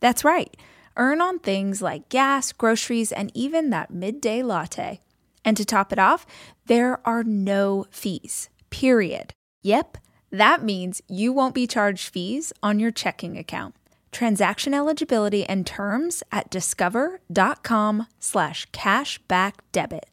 [0.00, 0.56] That's right,
[0.96, 5.00] earn on things like gas, groceries, and even that midday latte.
[5.44, 6.26] And to top it off,
[6.66, 9.32] there are no fees, period.
[9.62, 9.98] Yep,
[10.30, 13.74] that means you won't be charged fees on your checking account.
[14.12, 20.08] Transaction eligibility and terms at discover.com slash cashback debit.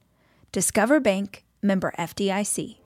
[0.51, 2.77] Discover Bank, member FDIC.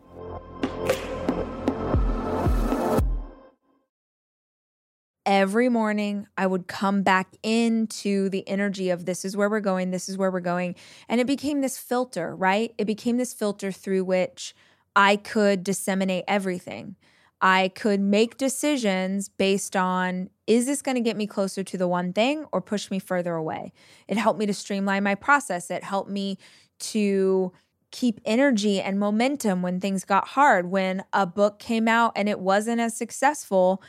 [5.30, 9.91] Every morning, I would come back into the energy of this is where we're going,
[9.91, 10.73] this is where we're going.
[11.08, 12.73] And it became this filter, right?
[12.80, 14.55] It became this filter through which
[14.95, 16.95] I could disseminate everything.
[17.41, 21.88] I could make decisions based on is this going to get me closer to the
[21.88, 23.71] one thing or push me further away?
[24.08, 25.69] It helped me to streamline my process.
[25.69, 26.39] It helped me
[26.80, 27.52] to
[27.91, 30.71] keep energy and momentum when things got hard.
[30.71, 33.83] When a book came out and it wasn't as successful,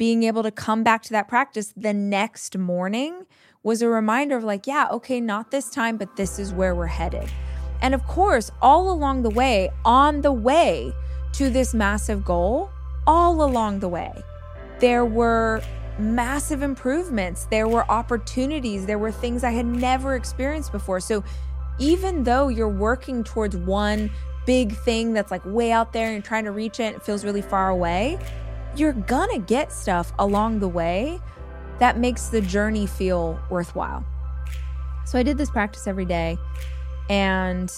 [0.00, 3.26] being able to come back to that practice the next morning
[3.62, 6.86] was a reminder of like, yeah, okay, not this time, but this is where we're
[6.86, 7.30] headed.
[7.82, 10.90] And of course, all along the way, on the way
[11.34, 12.70] to this massive goal,
[13.06, 14.10] all along the way.
[14.78, 15.60] There were
[15.98, 21.00] massive improvements, there were opportunities, there were things I had never experienced before.
[21.00, 21.22] So
[21.78, 24.10] even though you're working towards one
[24.46, 27.22] big thing that's like way out there and you're trying to reach it, it feels
[27.22, 28.18] really far away,
[28.76, 31.20] you're gonna get stuff along the way
[31.78, 34.04] that makes the journey feel worthwhile.
[35.04, 36.38] So I did this practice every day,
[37.08, 37.72] and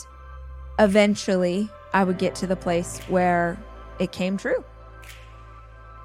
[0.78, 3.58] eventually I would get to the place where
[3.98, 4.64] it came true.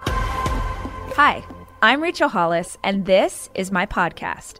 [0.03, 1.43] Hi,
[1.81, 4.59] I'm Rachel Hollis, and this is my podcast.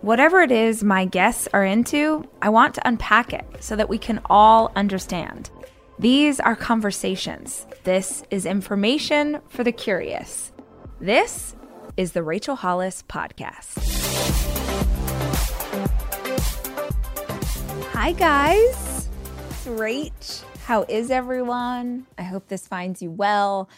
[0.00, 3.98] Whatever it is my guests are into, I want to unpack it so that we
[3.98, 5.50] can all understand.
[5.98, 7.66] These are conversations.
[7.82, 10.52] This is information for the curious.
[11.00, 11.56] This
[11.96, 13.74] is the Rachel Hollis Podcast.
[17.90, 19.08] Hi, guys.
[19.50, 20.44] It's Rach.
[20.64, 22.06] How is everyone?
[22.16, 23.68] I hope this finds you well.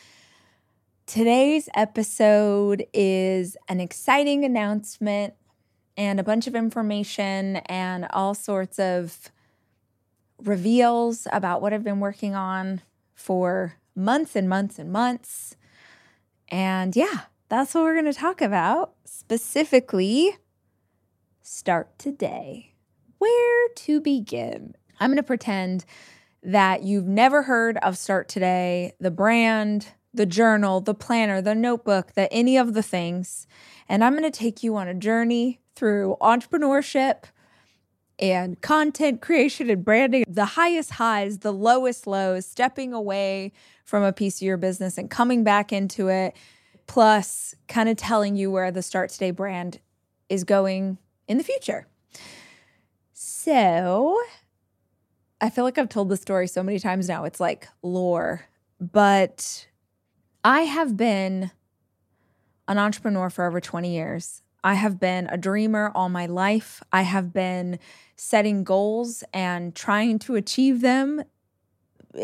[1.06, 5.32] Today's episode is an exciting announcement
[6.00, 9.30] and a bunch of information and all sorts of
[10.42, 12.80] reveals about what I've been working on
[13.12, 15.58] for months and months and months.
[16.48, 18.94] And yeah, that's what we're going to talk about.
[19.04, 20.38] Specifically,
[21.42, 22.72] start today
[23.18, 24.74] where to begin?
[24.98, 25.84] I'm going to pretend
[26.42, 32.14] that you've never heard of Start Today, the brand, the journal, the planner, the notebook,
[32.14, 33.46] the any of the things.
[33.86, 37.22] And I'm going to take you on a journey through entrepreneurship
[38.18, 43.50] and content creation and branding, the highest highs, the lowest lows, stepping away
[43.86, 46.36] from a piece of your business and coming back into it,
[46.86, 49.80] plus kind of telling you where the Start Today brand
[50.28, 51.86] is going in the future.
[53.14, 54.20] So
[55.40, 57.24] I feel like I've told the story so many times now.
[57.24, 58.42] It's like lore,
[58.78, 59.66] but
[60.44, 61.50] I have been
[62.68, 64.42] an entrepreneur for over 20 years.
[64.62, 66.82] I have been a dreamer all my life.
[66.92, 67.78] I have been
[68.16, 71.22] setting goals and trying to achieve them.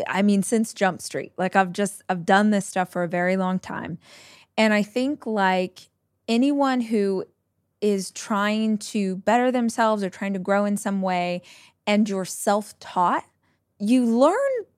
[0.07, 1.33] I mean, since Jump Street.
[1.37, 3.97] Like I've just I've done this stuff for a very long time.
[4.57, 5.89] And I think like
[6.27, 7.25] anyone who
[7.81, 11.41] is trying to better themselves or trying to grow in some way
[11.85, 13.25] and you're self taught,
[13.79, 14.35] you learn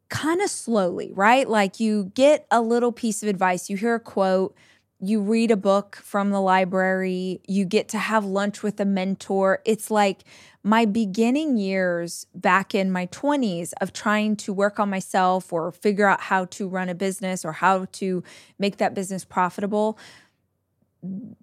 [0.10, 1.48] kind of slowly, right?
[1.48, 4.56] Like you get a little piece of advice, you hear a quote,
[5.02, 9.62] you read a book from the library, you get to have lunch with a mentor.
[9.66, 10.24] It's like
[10.62, 16.06] my beginning years back in my 20s of trying to work on myself or figure
[16.06, 18.24] out how to run a business or how to
[18.58, 19.98] make that business profitable.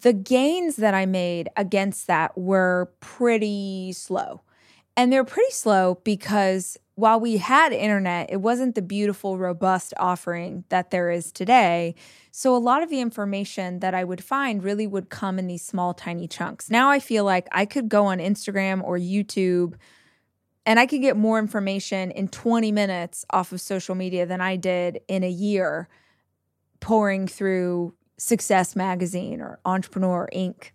[0.00, 4.42] The gains that I made against that were pretty slow.
[4.98, 10.64] And they're pretty slow because while we had internet, it wasn't the beautiful, robust offering
[10.70, 11.94] that there is today.
[12.38, 15.64] So a lot of the information that I would find really would come in these
[15.64, 16.68] small, tiny chunks.
[16.68, 19.72] Now I feel like I could go on Instagram or YouTube
[20.66, 24.56] and I could get more information in 20 minutes off of social media than I
[24.56, 25.88] did in a year
[26.78, 30.72] pouring through Success Magazine or Entrepreneur Inc.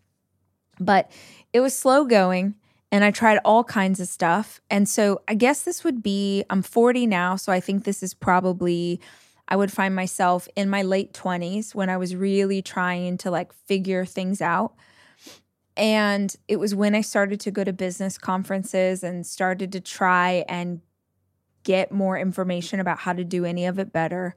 [0.80, 1.12] But
[1.54, 2.56] it was slow going
[2.92, 4.62] and I tried all kinds of stuff.
[4.72, 7.36] And so I guess this would be, I'm 40 now.
[7.36, 9.00] So I think this is probably,
[9.48, 13.54] I would find myself in my late 20s when I was really trying to like
[13.54, 14.74] figure things out.
[15.78, 20.46] And it was when I started to go to business conferences and started to try
[20.48, 20.82] and
[21.64, 24.36] get more information about how to do any of it better.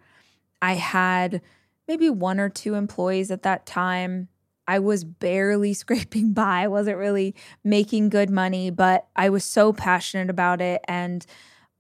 [0.63, 1.41] I had
[1.89, 4.29] maybe one or two employees at that time
[4.67, 6.63] I was barely scraping by.
[6.63, 11.25] I wasn't really making good money, but I was so passionate about it and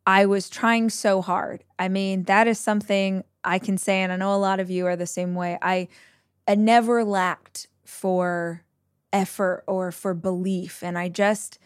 [0.06, 1.64] I was trying so hard.
[1.78, 4.86] I mean, that is something I can say, and I know a lot of you
[4.86, 5.58] are the same way.
[5.62, 5.88] I,
[6.46, 8.62] I never lacked for
[9.12, 10.82] effort or for belief.
[10.82, 11.58] And I just,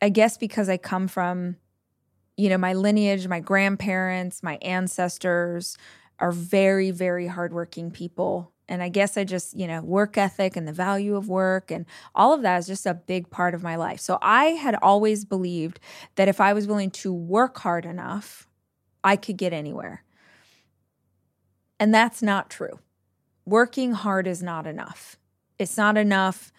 [0.00, 1.56] I guess because I come from,
[2.36, 5.76] you know, my lineage, my grandparents, my ancestors
[6.18, 10.66] are very, very hardworking people and I guess I just, you know, work ethic and
[10.66, 11.84] the value of work and
[12.14, 14.00] all of that is just a big part of my life.
[14.00, 15.78] So I had always believed
[16.14, 18.48] that if I was willing to work hard enough,
[19.04, 20.04] I could get anywhere.
[21.78, 22.78] And that's not true.
[23.44, 25.18] Working hard is not enough.
[25.58, 26.50] It's not enough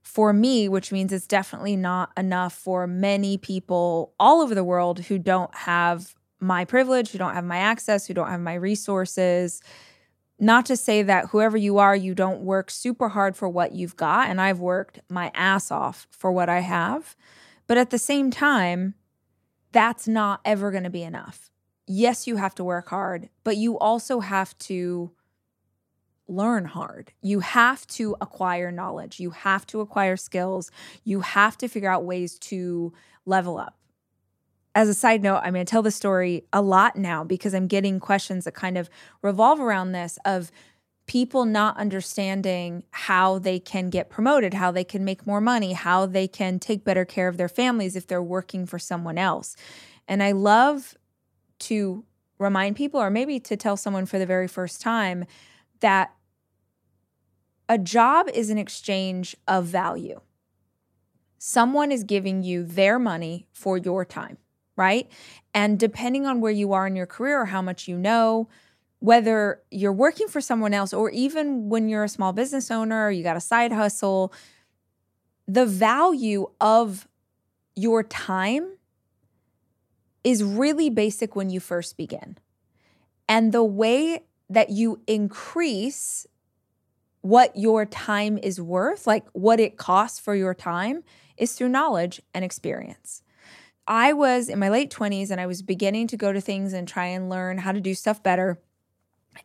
[0.00, 5.00] for me, which means it's definitely not enough for many people all over the world
[5.00, 9.60] who don't have my privilege, who don't have my access, who don't have my resources
[10.40, 13.96] not to say that whoever you are, you don't work super hard for what you've
[13.96, 14.28] got.
[14.28, 17.14] And I've worked my ass off for what I have.
[17.66, 18.94] But at the same time,
[19.72, 21.50] that's not ever going to be enough.
[21.86, 25.10] Yes, you have to work hard, but you also have to
[26.26, 27.12] learn hard.
[27.20, 29.20] You have to acquire knowledge.
[29.20, 30.70] You have to acquire skills.
[31.04, 32.92] You have to figure out ways to
[33.26, 33.79] level up
[34.80, 37.66] as a side note, I mean, I tell the story a lot now because I'm
[37.66, 38.88] getting questions that kind of
[39.20, 40.50] revolve around this of
[41.06, 46.06] people not understanding how they can get promoted, how they can make more money, how
[46.06, 49.54] they can take better care of their families if they're working for someone else.
[50.08, 50.96] And I love
[51.58, 52.06] to
[52.38, 55.26] remind people, or maybe to tell someone for the very first time,
[55.80, 56.14] that
[57.68, 60.22] a job is an exchange of value.
[61.36, 64.38] Someone is giving you their money for your time
[64.80, 65.10] right?
[65.52, 68.48] And depending on where you are in your career or how much you know,
[69.00, 73.10] whether you're working for someone else or even when you're a small business owner or
[73.10, 74.32] you got a side hustle,
[75.46, 77.06] the value of
[77.76, 78.78] your time
[80.24, 82.38] is really basic when you first begin.
[83.28, 86.26] And the way that you increase
[87.20, 91.04] what your time is worth, like what it costs for your time,
[91.36, 93.22] is through knowledge and experience.
[93.90, 96.86] I was in my late 20s and I was beginning to go to things and
[96.86, 98.60] try and learn how to do stuff better.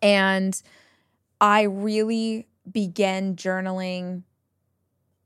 [0.04, 0.62] And
[1.42, 4.22] I really began journaling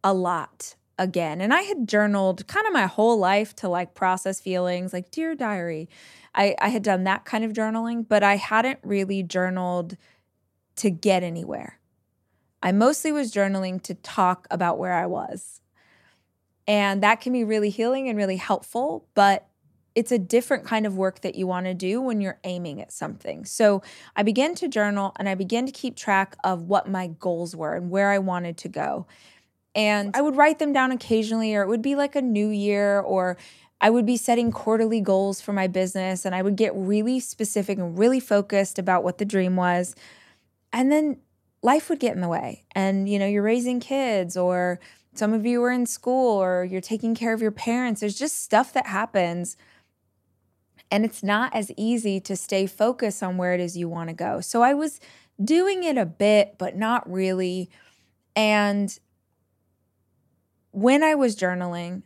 [0.06, 1.42] a lot again.
[1.42, 5.36] And I had journaled kind of my whole life to like process feelings, like Dear
[5.36, 5.90] Diary.
[6.34, 9.98] I, I had done that kind of journaling, but I hadn't really journaled
[10.78, 11.80] to get anywhere.
[12.64, 15.59] I mostly was journaling to talk about where I was.
[16.70, 19.48] And that can be really healing and really helpful, but
[19.96, 22.94] it's a different kind of work that you want to do when you're aiming at
[22.94, 23.44] something.
[23.44, 23.82] So
[24.16, 27.74] I began to journal and I began to keep track of what my goals were
[27.74, 29.08] and where I wanted to go.
[29.74, 33.00] And I would write them down occasionally, or it would be like a new year,
[33.00, 33.36] or
[33.82, 37.80] I would be setting quarterly goals for my business and I would get really specific
[37.80, 39.96] and really focused about what the dream was.
[40.72, 41.18] And then
[41.64, 42.66] life would get in the way.
[42.74, 44.80] And, you know, you're raising kids or
[45.20, 48.00] some of you are in school or you're taking care of your parents.
[48.00, 49.58] There's just stuff that happens.
[50.90, 54.16] And it's not as easy to stay focused on where it is you want to
[54.16, 54.40] go.
[54.40, 55.02] So I was
[55.44, 57.70] doing it a bit, but not really.
[58.34, 58.98] And
[60.72, 62.04] when I was journaling,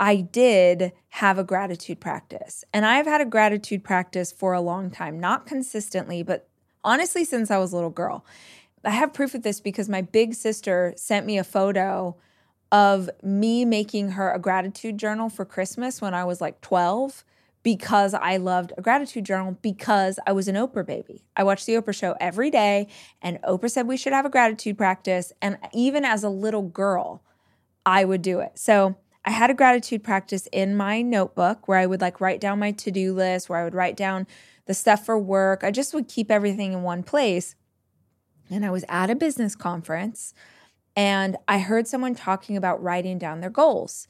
[0.00, 2.64] I did have a gratitude practice.
[2.72, 6.48] And I've had a gratitude practice for a long time, not consistently, but
[6.82, 8.24] honestly, since I was a little girl.
[8.84, 12.16] I have proof of this because my big sister sent me a photo
[12.70, 17.24] of me making her a gratitude journal for Christmas when I was like 12
[17.62, 21.22] because I loved a gratitude journal because I was an Oprah baby.
[21.36, 22.88] I watched the Oprah show every day,
[23.20, 25.32] and Oprah said we should have a gratitude practice.
[25.40, 27.22] And even as a little girl,
[27.86, 28.58] I would do it.
[28.58, 32.58] So I had a gratitude practice in my notebook where I would like write down
[32.58, 34.26] my to do list, where I would write down
[34.66, 35.62] the stuff for work.
[35.62, 37.54] I just would keep everything in one place.
[38.50, 40.34] And I was at a business conference
[40.94, 44.08] and I heard someone talking about writing down their goals.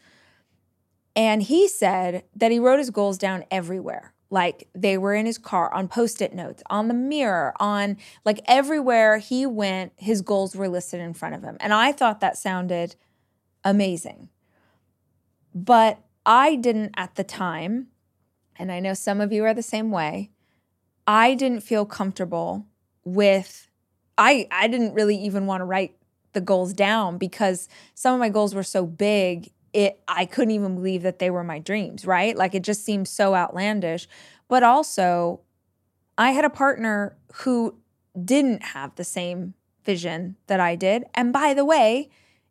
[1.15, 4.15] And he said that he wrote his goals down everywhere.
[4.31, 8.41] Like they were in his car, on post it notes, on the mirror, on like
[8.47, 11.59] everywhere he went, his goals were listed in front of him.
[11.61, 12.97] And I thought that sounded
[13.63, 14.31] amazing.
[15.55, 17.89] But I didn't at the time,
[18.57, 20.31] and I know some of you are the same way,
[21.07, 22.67] I didn't feel comfortable
[23.05, 23.69] with
[24.19, 25.95] I I didn't really even want to write
[26.33, 30.75] the goals down because some of my goals were so big it I couldn't even
[30.75, 32.37] believe that they were my dreams, right?
[32.37, 34.07] Like it just seemed so outlandish.
[34.49, 35.41] But also
[36.19, 37.77] I had a partner who
[38.23, 39.55] didn't have the same
[39.85, 41.05] vision that I did.
[41.15, 42.11] And by the way,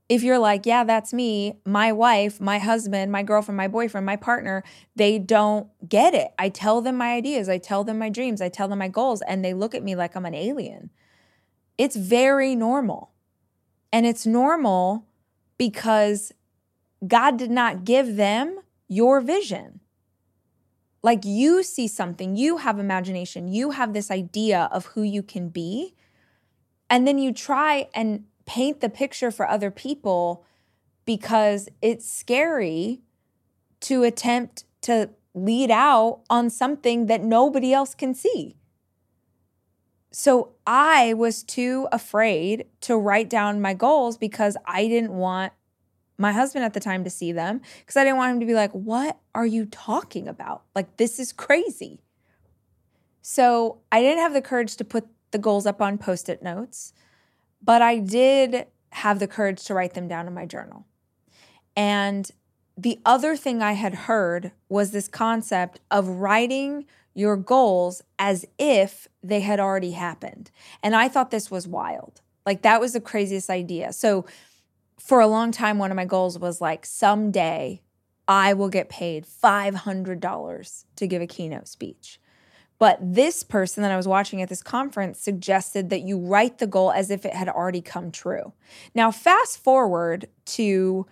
[0.10, 4.18] if you're like, yeah, that's me, my wife, my husband, my girlfriend, my boyfriend, my
[4.18, 4.62] partner,
[4.96, 6.34] they don't get it.
[6.38, 9.22] I tell them my ideas, I tell them my dreams, I tell them my goals,
[9.22, 10.90] and they look at me like I'm an alien.
[11.78, 13.12] It's very normal.
[13.92, 15.06] And it's normal
[15.58, 16.32] because
[17.06, 19.80] God did not give them your vision.
[21.04, 25.50] Like you see something, you have imagination, you have this idea of who you can
[25.50, 25.96] be.
[26.90, 30.46] And then you try and paint the picture for other people
[31.06, 33.02] because it's scary
[33.82, 38.58] to attempt to lead out on something that nobody else can see.
[40.12, 45.54] So I was too afraid to write down my goals because I didn't want
[46.18, 48.54] my husband at the time to see them because I didn't want him to be
[48.54, 50.64] like, What are you talking about?
[50.76, 52.02] Like, this is crazy.
[53.22, 56.94] So I didn't have the courage to put the goals up on post it notes,
[57.64, 60.86] but I did have the courage to write them down in my journal.
[61.76, 62.30] And
[62.78, 69.08] the other thing I had heard was this concept of writing your goals as if
[69.22, 70.52] they had already happened.
[70.82, 72.22] And I thought this was wild.
[72.46, 73.94] Like, that was the craziest idea.
[73.94, 74.26] So,
[74.98, 77.82] for a long time, one of my goals was like, someday
[78.28, 82.20] I will get paid $500 to give a keynote speech.
[82.82, 86.66] But this person that I was watching at this conference suggested that you write the
[86.66, 88.54] goal as if it had already come true.
[88.96, 91.06] Now, fast forward to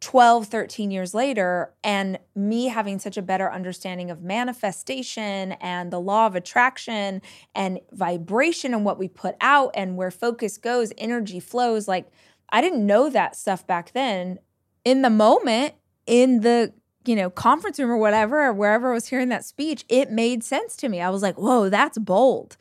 [0.00, 6.00] 12, 13 years later, and me having such a better understanding of manifestation and the
[6.00, 7.20] law of attraction
[7.54, 11.88] and vibration and what we put out and where focus goes, energy flows.
[11.88, 12.08] Like,
[12.50, 14.38] I didn't know that stuff back then.
[14.84, 15.74] In the moment,
[16.06, 16.72] in the
[17.04, 20.44] you know conference room or whatever, or wherever I was hearing that speech, it made
[20.44, 21.00] sense to me.
[21.00, 22.56] I was like, whoa, that's bold.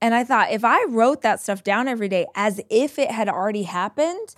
[0.00, 3.28] And I thought, if I wrote that stuff down every day as if it had
[3.28, 4.34] already happened,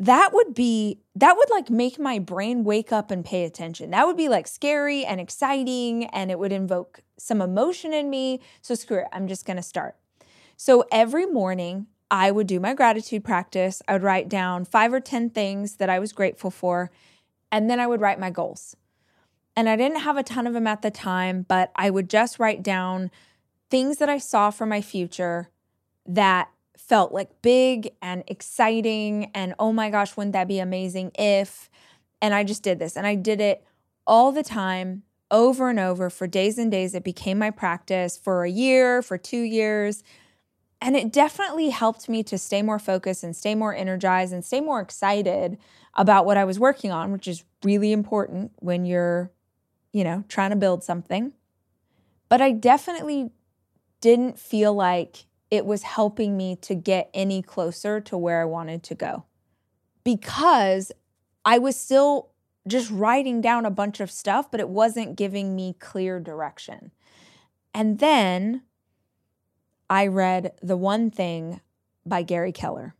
[0.00, 3.90] that would be that would like make my brain wake up and pay attention.
[3.90, 8.40] That would be like scary and exciting and it would invoke some emotion in me.
[8.62, 9.96] So screw it, I'm just going to start.
[10.56, 13.82] So every morning I would do my gratitude practice.
[13.86, 16.90] I would write down 5 or 10 things that I was grateful for
[17.52, 18.74] and then I would write my goals.
[19.54, 22.38] And I didn't have a ton of them at the time, but I would just
[22.38, 23.10] write down
[23.68, 25.50] things that I saw for my future
[26.06, 26.48] that
[26.86, 31.70] felt like big and exciting and oh my gosh, wouldn't that be amazing if
[32.22, 33.64] and I just did this and I did it
[34.06, 38.44] all the time over and over for days and days it became my practice for
[38.44, 40.02] a year, for 2 years.
[40.82, 44.60] And it definitely helped me to stay more focused and stay more energized and stay
[44.60, 45.58] more excited
[45.94, 49.30] about what I was working on, which is really important when you're,
[49.92, 51.32] you know, trying to build something.
[52.28, 53.30] But I definitely
[54.00, 58.82] didn't feel like it was helping me to get any closer to where I wanted
[58.84, 59.24] to go
[60.04, 60.92] because
[61.44, 62.30] I was still
[62.68, 66.92] just writing down a bunch of stuff, but it wasn't giving me clear direction.
[67.74, 68.62] And then
[69.88, 71.60] I read The One Thing
[72.06, 72.94] by Gary Keller,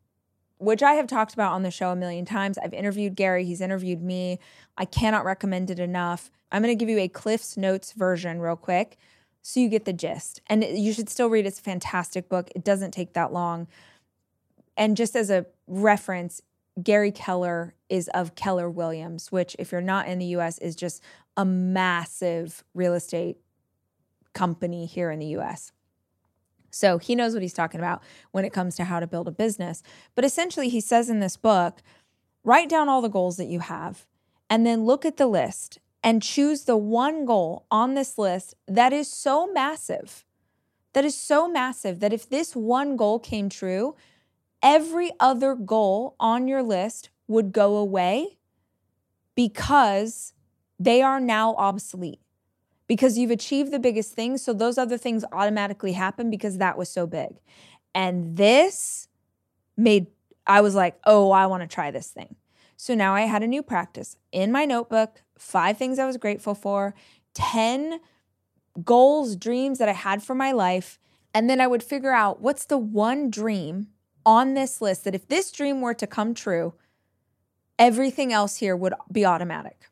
[0.59, 2.59] which I have talked about on the show a million times.
[2.59, 4.39] I've interviewed Gary, he's interviewed me.
[4.77, 6.31] I cannot recommend it enough.
[6.51, 8.99] I'm going to give you a Cliff's Notes version real quick
[9.43, 10.41] so you get the gist.
[10.47, 11.47] And you should still read.
[11.47, 12.51] It's a fantastic book.
[12.55, 13.69] It doesn't take that long.
[14.77, 16.43] And just as a reference,
[16.83, 21.03] Gary Keller is of Keller Williams, which, if you're not in the US, is just
[21.37, 23.39] a massive real estate
[24.33, 25.73] company here in the US.
[26.71, 29.33] So he knows what he's talking about when it comes to how to build a
[29.33, 29.83] business.
[30.15, 31.79] But essentially, he says in this book
[32.43, 34.07] write down all the goals that you have
[34.49, 38.93] and then look at the list and choose the one goal on this list that
[38.93, 40.25] is so massive,
[40.93, 43.95] that is so massive that if this one goal came true,
[44.63, 48.39] every other goal on your list would go away
[49.35, 50.33] because
[50.79, 52.21] they are now obsolete.
[52.87, 54.37] Because you've achieved the biggest thing.
[54.37, 57.39] So those other things automatically happen because that was so big.
[57.95, 59.07] And this
[59.77, 60.09] made,
[60.45, 62.35] I was like, oh, I want to try this thing.
[62.77, 66.55] So now I had a new practice in my notebook five things I was grateful
[66.55, 66.95] for,
[67.35, 68.01] 10
[68.85, 70.99] goals, dreams that I had for my life.
[71.33, 73.89] And then I would figure out what's the one dream
[74.27, 76.75] on this list that if this dream were to come true,
[77.79, 79.87] everything else here would be automatic.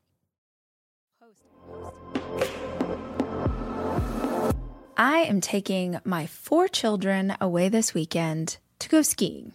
[4.96, 9.54] I am taking my four children away this weekend to go skiing.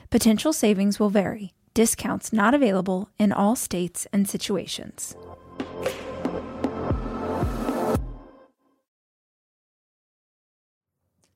[0.11, 1.53] Potential savings will vary.
[1.73, 5.15] Discounts not available in all states and situations.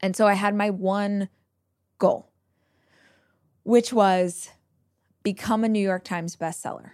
[0.01, 1.29] And so I had my one
[1.99, 2.29] goal,
[3.63, 4.49] which was
[5.23, 6.91] become a New York Times bestseller.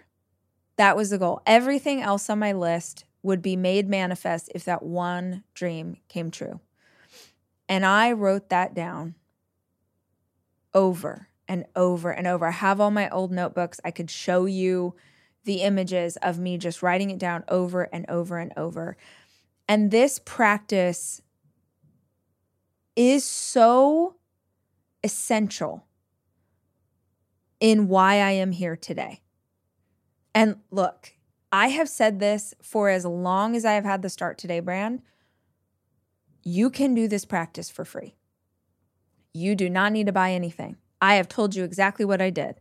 [0.76, 1.42] That was the goal.
[1.46, 6.60] Everything else on my list would be made manifest if that one dream came true.
[7.68, 9.16] And I wrote that down
[10.72, 12.46] over and over and over.
[12.46, 13.80] I have all my old notebooks.
[13.84, 14.94] I could show you
[15.44, 18.96] the images of me just writing it down over and over and over.
[19.68, 21.22] And this practice
[22.94, 24.16] is so
[25.02, 25.86] essential
[27.60, 29.20] in why I am here today.
[30.34, 31.14] And look,
[31.50, 35.02] I have said this for as long as I have had the Start Today brand.
[36.42, 38.16] You can do this practice for free.
[39.34, 40.76] You do not need to buy anything.
[41.02, 42.60] I have told you exactly what I did.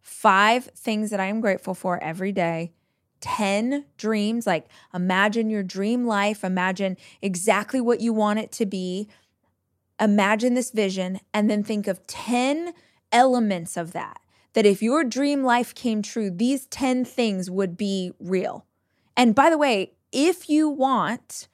[0.00, 2.72] Five things that I am grateful for every day.
[3.20, 9.08] 10 dreams, like imagine your dream life, imagine exactly what you want it to be.
[9.98, 12.74] Imagine this vision, and then think of 10
[13.10, 14.20] elements of that.
[14.52, 18.66] That if your dream life came true, these 10 things would be real.
[19.16, 21.48] And by the way, if you want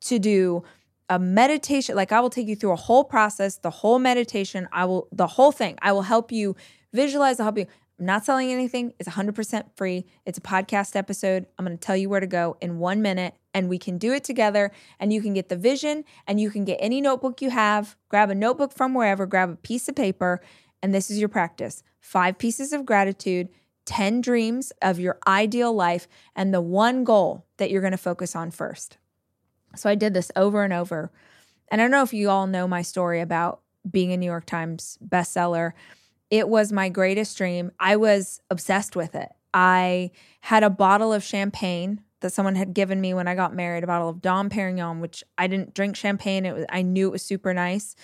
[0.00, 0.64] to do
[1.08, 4.84] a meditation, like I will take you through a whole process, the whole meditation, I
[4.84, 6.56] will, the whole thing, I will help you
[6.92, 7.66] visualize, I'll help you.
[7.98, 8.92] I'm not selling anything.
[8.98, 10.04] It's 100% free.
[10.26, 11.46] It's a podcast episode.
[11.58, 14.12] I'm going to tell you where to go in one minute, and we can do
[14.12, 14.70] it together.
[15.00, 18.28] And you can get the vision, and you can get any notebook you have, grab
[18.28, 20.42] a notebook from wherever, grab a piece of paper,
[20.82, 23.48] and this is your practice five pieces of gratitude,
[23.86, 28.36] 10 dreams of your ideal life, and the one goal that you're going to focus
[28.36, 28.98] on first.
[29.76, 31.10] So I did this over and over.
[31.68, 33.60] And I don't know if you all know my story about
[33.90, 35.72] being a New York Times bestseller.
[36.30, 37.70] It was my greatest dream.
[37.78, 39.28] I was obsessed with it.
[39.54, 40.10] I
[40.40, 43.86] had a bottle of champagne that someone had given me when I got married, a
[43.86, 46.46] bottle of Dom Perignon, which I didn't drink champagne.
[46.46, 47.94] It was I knew it was super nice.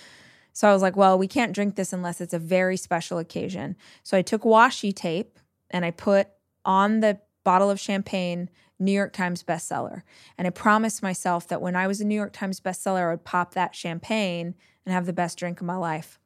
[0.53, 3.75] So I was like, well, we can't drink this unless it's a very special occasion.
[4.03, 5.39] So I took washi tape
[5.71, 6.27] and I put
[6.63, 8.49] on the bottle of champagne
[8.83, 10.03] New York Times bestseller.
[10.37, 13.23] And I promised myself that when I was a New York Times bestseller, I would
[13.23, 16.19] pop that champagne and have the best drink of my life.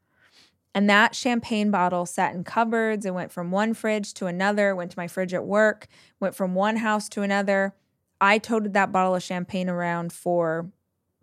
[0.74, 3.06] And that champagne bottle sat in cupboards.
[3.06, 5.88] It went from one fridge to another, went to my fridge at work,
[6.20, 7.74] went from one house to another.
[8.22, 10.72] I toted that bottle of champagne around for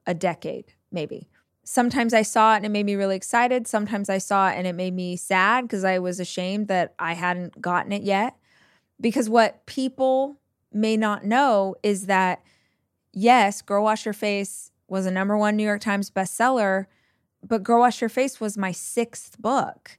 [0.07, 1.29] a decade, maybe.
[1.63, 3.67] Sometimes I saw it and it made me really excited.
[3.67, 7.15] Sometimes I saw it and it made me sad because I was ashamed that I
[7.15, 8.37] hadn't gotten it yet.
[9.01, 10.41] Because what people
[10.75, 12.43] may not know is that,
[13.13, 16.87] yes, Girl Wash Your Face was a number one New York Times bestseller,
[17.43, 19.99] but Girl Wash Your Face was my sixth book.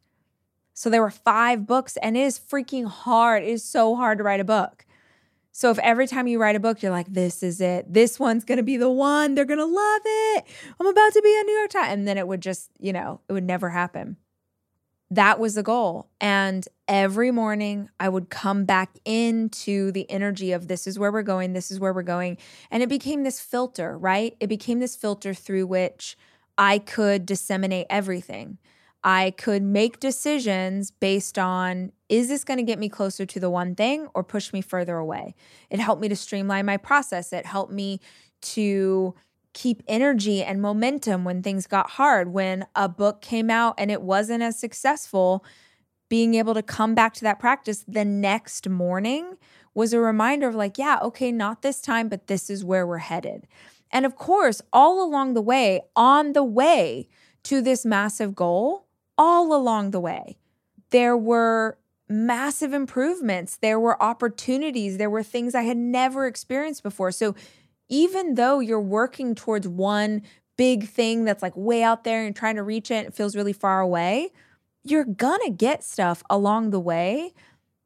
[0.74, 3.44] So there were five books, and it is freaking hard.
[3.44, 4.86] It is so hard to write a book.
[5.52, 8.44] So if every time you write a book, you're like, this is it, this one's
[8.44, 10.46] gonna be the one, they're gonna love it.
[10.78, 11.94] I'm about to be a New York Times.
[11.94, 14.18] And then it would just, you know, it would never happen
[15.15, 16.10] that was the goal.
[16.19, 21.23] And every morning I would come back into the energy of this is where we're
[21.23, 22.38] going, this is where we're going.
[22.69, 24.36] And it became this filter, right?
[24.39, 26.17] It became this filter through which
[26.58, 28.58] I could disseminate everything.
[29.04, 33.49] I could make decisions based on is this going to get me closer to the
[33.49, 35.36] one thing or push me further away?
[35.69, 37.32] It helped me to streamline my process.
[37.32, 37.99] It helped me
[38.41, 39.15] to
[39.56, 42.34] keep energy and momentum when things got hard.
[42.34, 45.44] When a book came out and it wasn't as successful,
[46.10, 49.38] being able to come back to that practice the next morning
[49.74, 53.00] was a reminder of like, yeah, okay, not this time, but this is where we're
[53.00, 53.48] headed.
[53.91, 57.08] And of course, all along the way, on the way
[57.44, 58.86] to this massive goal,
[59.18, 60.38] all along the way,
[60.89, 61.78] there were
[62.10, 63.58] massive improvements.
[63.58, 64.98] There were opportunities.
[64.98, 67.12] There were things I had never experienced before.
[67.12, 67.36] So
[67.89, 70.21] even though you're working towards one
[70.58, 73.54] big thing that's like way out there and trying to reach it, it feels really
[73.54, 74.32] far away,
[74.84, 77.34] you're gonna get stuff along the way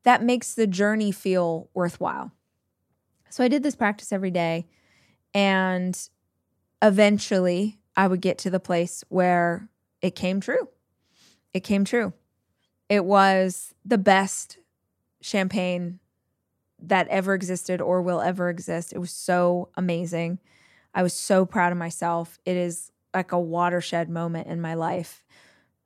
[0.04, 2.32] that makes the journey feel worthwhile.
[3.30, 4.68] So I did this practice every day,
[5.34, 5.98] and
[6.82, 9.70] eventually I would get to the place where
[10.02, 10.70] it came true.
[11.54, 12.14] It came true.
[12.88, 14.58] It was the best
[15.22, 16.00] champagne
[16.82, 18.94] that ever existed or will ever exist.
[18.94, 20.40] It was so amazing.
[20.94, 22.40] I was so proud of myself.
[22.46, 25.24] It is like a watershed moment in my life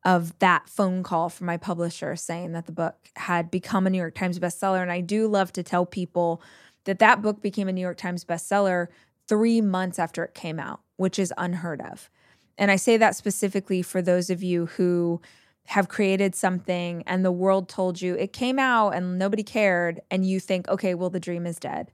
[0.06, 3.98] of that phone call from my publisher saying that the book had become a New
[3.98, 4.82] York Times bestseller.
[4.82, 6.42] And I do love to tell people
[6.84, 8.88] that that book became a New York Times bestseller
[9.28, 12.10] three months after it came out, which is unheard of.
[12.58, 15.22] And I say that specifically for those of you who
[15.68, 20.26] have created something and the world told you it came out and nobody cared, and
[20.26, 21.92] you think, okay, well, the dream is dead.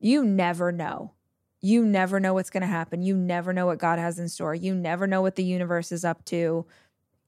[0.00, 1.12] You never know.
[1.60, 3.02] You never know what's going to happen.
[3.02, 4.54] You never know what God has in store.
[4.54, 6.66] You never know what the universe is up to.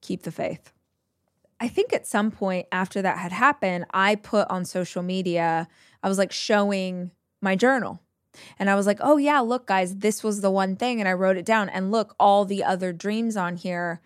[0.01, 0.71] Keep the faith.
[1.59, 5.67] I think at some point after that had happened, I put on social media,
[6.03, 7.09] I was like showing
[7.41, 7.99] my journal.
[8.59, 10.99] And I was like, oh, yeah, look, guys, this was the one thing.
[10.99, 11.69] And I wrote it down.
[11.69, 14.01] And look, all the other dreams on here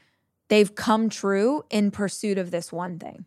[0.52, 3.24] they've come true in pursuit of this one thing.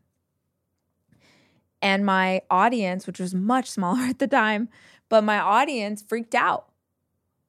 [1.80, 4.68] And my audience, which was much smaller at the time,
[5.08, 6.66] but my audience freaked out.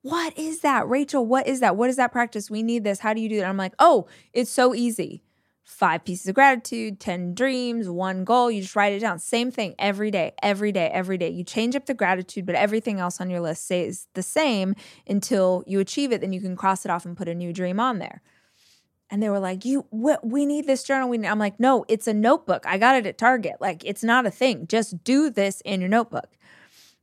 [0.02, 0.88] What is that?
[0.88, 1.76] Rachel, what is that?
[1.76, 2.50] What is that practice?
[2.50, 3.00] We need this.
[3.00, 3.50] How do you do that?
[3.50, 5.24] I'm like, oh, it's so easy.
[5.66, 8.50] Five pieces of gratitude, 10 dreams, one goal.
[8.50, 9.20] You just write it down.
[9.20, 11.30] Same thing every day, every day, every day.
[11.32, 15.64] You change up the gratitude, but everything else on your list stays the same until
[15.68, 16.22] you achieve it.
[16.22, 18.22] Then you can cross it off and put a new dream on there
[19.16, 21.30] and they were like, "You, we, we need this journal." We, need.
[21.30, 22.66] I'm like, "No, it's a notebook.
[22.68, 23.62] I got it at Target.
[23.62, 24.68] Like, it's not a thing.
[24.68, 26.32] Just do this in your notebook."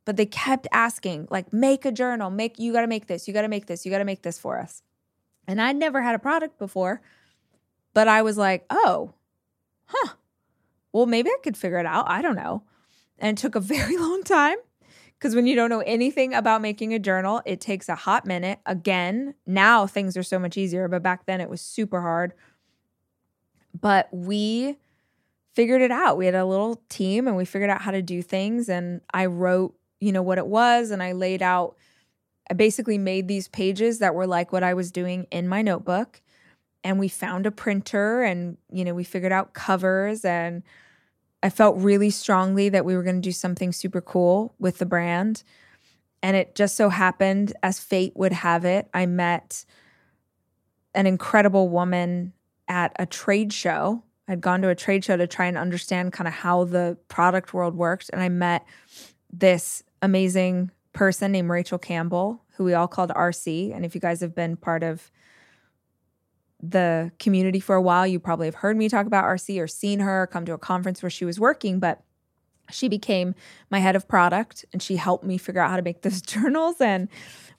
[0.04, 2.28] But they kept asking, like, "Make a journal.
[2.28, 3.26] Make you got to make this.
[3.26, 3.86] You got to make this.
[3.86, 4.82] You got to make this for us."
[5.48, 7.00] And I'd never had a product before,
[7.94, 9.14] but I was like, "Oh,
[9.86, 10.12] huh.
[10.92, 12.10] Well, maybe I could figure it out.
[12.10, 12.62] I don't know."
[13.18, 14.58] And it took a very long time
[15.22, 18.58] Because when you don't know anything about making a journal, it takes a hot minute.
[18.66, 22.32] Again, now things are so much easier, but back then it was super hard.
[23.80, 24.78] But we
[25.54, 26.16] figured it out.
[26.16, 28.68] We had a little team and we figured out how to do things.
[28.68, 31.76] And I wrote, you know, what it was and I laid out,
[32.50, 36.20] I basically made these pages that were like what I was doing in my notebook.
[36.82, 40.64] And we found a printer and, you know, we figured out covers and
[41.42, 44.86] I felt really strongly that we were going to do something super cool with the
[44.86, 45.42] brand.
[46.22, 49.64] And it just so happened, as fate would have it, I met
[50.94, 52.32] an incredible woman
[52.68, 54.04] at a trade show.
[54.28, 57.52] I'd gone to a trade show to try and understand kind of how the product
[57.52, 58.08] world worked.
[58.12, 58.64] And I met
[59.32, 63.74] this amazing person named Rachel Campbell, who we all called RC.
[63.74, 65.10] And if you guys have been part of
[66.62, 70.00] the community for a while, you probably have heard me talk about RC or seen
[70.00, 72.02] her come to a conference where she was working, but
[72.70, 73.34] she became
[73.70, 76.80] my head of product and she helped me figure out how to make those journals
[76.80, 77.08] and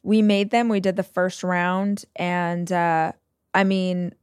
[0.02, 0.70] we made them.
[0.70, 3.12] We did the first round and uh,
[3.54, 4.14] i mean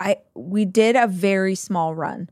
[0.00, 2.30] i we did a very small run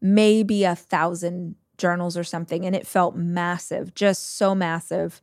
[0.00, 5.20] maybe a thousand journals or something and it felt massive just so massive.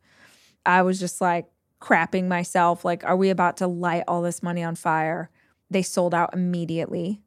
[0.66, 1.46] I was just like
[1.80, 5.30] crapping myself like are we about to light all this money on fire
[5.72, 7.22] they sold out immediately.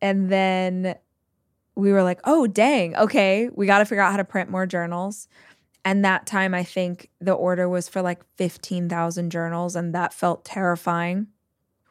[0.00, 0.96] And then
[1.74, 4.66] we were like, oh, dang, okay, we got to figure out how to print more
[4.66, 5.28] journals.
[5.84, 10.44] And that time, I think the order was for like 15,000 journals, and that felt
[10.44, 11.28] terrifying.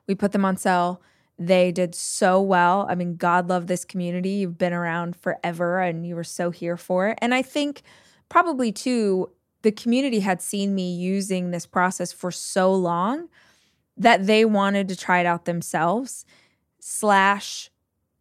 [0.07, 1.01] We put them on sale.
[1.37, 2.85] They did so well.
[2.89, 4.29] I mean, God love this community.
[4.29, 7.17] You've been around forever and you were so here for it.
[7.19, 7.81] And I think
[8.29, 9.31] probably too,
[9.63, 13.27] the community had seen me using this process for so long
[14.01, 16.25] that they wanted to try it out themselves.
[16.79, 17.69] Slash,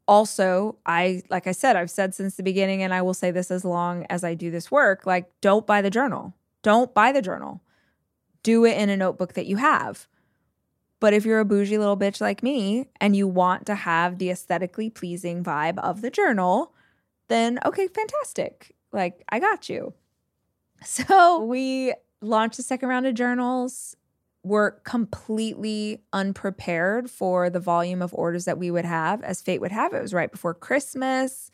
[0.07, 3.51] also, I, like I said, I've said since the beginning, and I will say this
[3.51, 6.35] as long as I do this work like, don't buy the journal.
[6.63, 7.63] Don't buy the journal.
[8.43, 10.07] Do it in a notebook that you have.
[11.01, 14.29] But if you're a bougie little bitch like me and you want to have the
[14.31, 16.75] aesthetically pleasing vibe of the journal,
[17.29, 18.75] then okay, fantastic.
[18.93, 19.95] Like, I got you.
[20.83, 23.97] So we launched the second round of journals
[24.43, 29.73] were completely unprepared for the volume of orders that we would have, as fate would
[29.73, 29.93] have.
[29.93, 31.51] It was right before Christmas.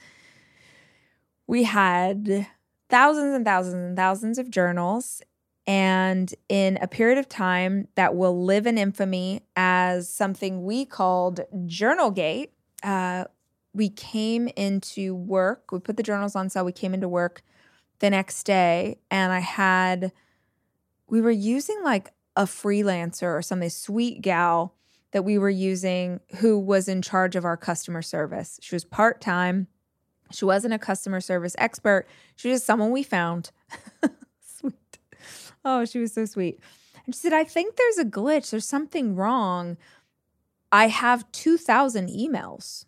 [1.46, 2.46] We had
[2.88, 5.22] thousands and thousands and thousands of journals.
[5.66, 11.40] And in a period of time that will live in infamy as something we called
[11.66, 12.50] Journalgate,
[12.84, 13.24] uh,
[13.74, 15.72] we came into work.
[15.72, 16.64] We put the journals on sale.
[16.64, 17.42] We came into work
[17.98, 20.12] the next day, and I had,
[21.08, 24.74] we were using like a freelancer or some sweet gal
[25.12, 28.58] that we were using who was in charge of our customer service.
[28.62, 29.66] She was part time.
[30.30, 32.06] She wasn't a customer service expert.
[32.34, 33.50] She was just someone we found.
[34.40, 34.98] sweet.
[35.64, 36.60] Oh, she was so sweet.
[37.06, 38.50] And she said, I think there's a glitch.
[38.50, 39.76] There's something wrong.
[40.72, 42.84] I have 2,000 emails.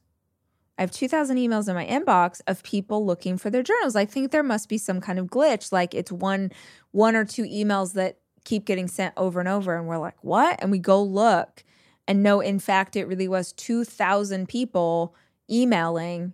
[0.76, 3.96] I have 2,000 emails in my inbox of people looking for their journals.
[3.96, 6.52] I think there must be some kind of glitch, like it's one
[6.92, 9.76] one or two emails that keep getting sent over and over.
[9.76, 10.58] And we're like, what?
[10.60, 11.64] And we go look
[12.08, 15.14] and no, in fact, it really was 2,000 people
[15.48, 16.32] emailing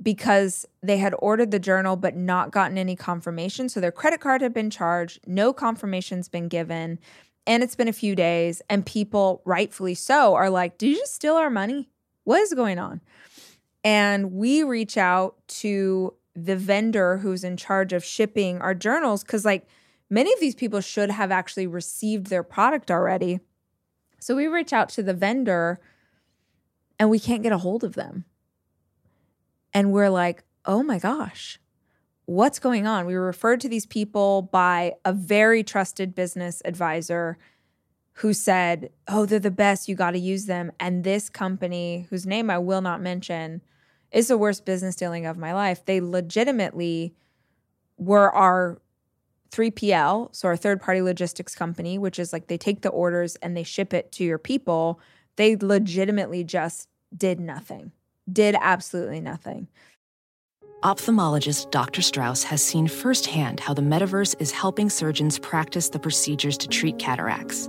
[0.00, 3.70] because they had ordered the journal but not gotten any confirmation.
[3.70, 6.98] So their credit card had been charged, no confirmation's been given,
[7.46, 8.60] and it's been a few days.
[8.68, 11.88] And people, rightfully so, are like, Did you just steal our money?
[12.24, 13.00] What is going on?
[13.82, 19.46] And we reach out to the vendor who's in charge of shipping our journals because,
[19.46, 19.66] like,
[20.10, 23.40] many of these people should have actually received their product already.
[24.18, 25.80] So we reach out to the vendor
[26.98, 28.24] and we can't get a hold of them.
[29.72, 31.58] And we're like, oh my gosh,
[32.26, 33.06] what's going on?
[33.06, 37.38] We were referred to these people by a very trusted business advisor
[38.14, 39.88] who said, oh, they're the best.
[39.88, 40.72] You got to use them.
[40.78, 43.62] And this company, whose name I will not mention,
[44.10, 45.84] is the worst business dealing of my life.
[45.86, 47.14] They legitimately
[47.96, 48.82] were our
[49.52, 53.56] 3PL, so our third party logistics company, which is like they take the orders and
[53.56, 55.00] they ship it to your people,
[55.36, 57.92] they legitimately just did nothing,
[58.30, 59.68] did absolutely nothing.
[60.82, 62.00] Ophthalmologist Dr.
[62.00, 66.98] Strauss has seen firsthand how the metaverse is helping surgeons practice the procedures to treat
[66.98, 67.68] cataracts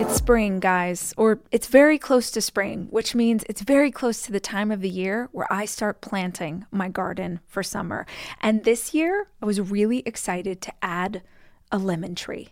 [0.00, 4.32] It's spring, guys, or it's very close to spring, which means it's very close to
[4.32, 8.06] the time of the year where I start planting my garden for summer.
[8.40, 11.22] And this year, I was really excited to add
[11.72, 12.50] a lemon tree.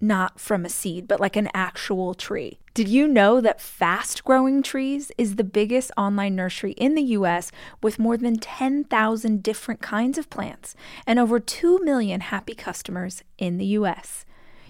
[0.00, 2.58] Not from a seed, but like an actual tree.
[2.74, 7.52] Did you know that Fast Growing Trees is the biggest online nursery in the US
[7.82, 10.74] with more than 10,000 different kinds of plants
[11.06, 14.24] and over 2 million happy customers in the US?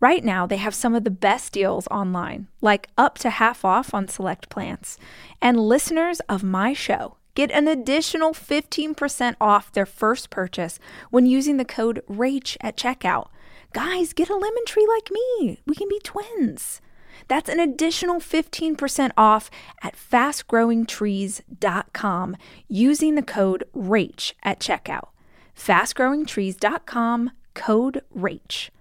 [0.00, 3.92] Right now, they have some of the best deals online, like up to half off
[3.92, 4.96] on select plants.
[5.42, 10.78] And listeners of my show get an additional 15% off their first purchase
[11.10, 13.28] when using the code RACH at checkout.
[13.72, 15.60] Guys, get a lemon tree like me.
[15.66, 16.80] We can be twins.
[17.28, 19.48] That's an additional 15% off
[19.82, 22.36] at fastgrowingtrees.com
[22.68, 25.10] using the code RACH at checkout.
[25.56, 28.72] Fastgrowingtrees.com code RACH.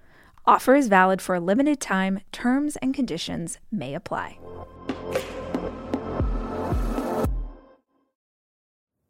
[0.49, 2.21] Offer is valid for a limited time.
[2.31, 4.39] Terms and conditions may apply.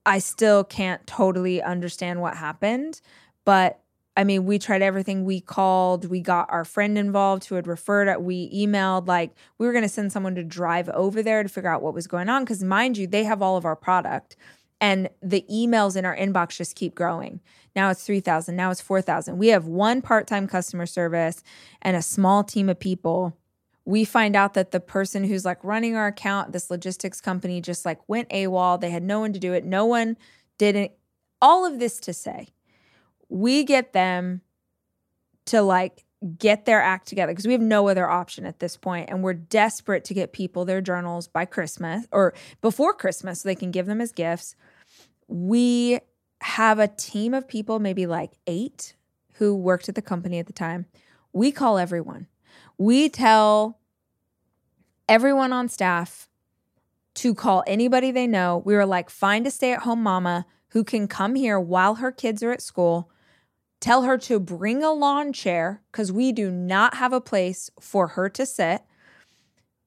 [0.06, 3.00] I still can't totally understand what happened,
[3.46, 3.80] but
[4.18, 5.24] I mean, we tried everything.
[5.24, 8.22] We called, we got our friend involved who had referred it.
[8.22, 11.70] We emailed, like, we were going to send someone to drive over there to figure
[11.70, 12.46] out what was going on.
[12.46, 14.36] Cause mind you, they have all of our product
[14.82, 17.40] and the emails in our inbox just keep growing.
[17.80, 19.38] Now it's 3,000, now it's 4,000.
[19.38, 21.42] We have one part time customer service
[21.82, 23.38] and a small team of people.
[23.86, 27.86] We find out that the person who's like running our account, this logistics company, just
[27.86, 28.82] like went AWOL.
[28.82, 29.64] They had no one to do it.
[29.64, 30.18] No one
[30.58, 30.92] didn't.
[31.42, 32.50] All of this to say,
[33.30, 34.42] we get them
[35.46, 36.04] to like
[36.38, 39.34] get their act together because we have no other option at this point and we're
[39.34, 43.86] desperate to get people their journals by Christmas or before Christmas so they can give
[43.86, 44.58] them as gifts.
[45.30, 46.02] We
[46.42, 48.94] have a team of people, maybe like 8
[49.34, 50.86] who worked at the company at the time.
[51.34, 52.28] We call everyone.
[52.78, 53.80] We tell
[55.08, 56.30] everyone on staff
[57.16, 58.62] to call anybody they know.
[58.66, 62.52] We were like find a stay-at-home mama who can come here while her kids are
[62.52, 63.12] at school
[63.80, 68.08] Tell her to bring a lawn chair because we do not have a place for
[68.10, 68.82] her to sit.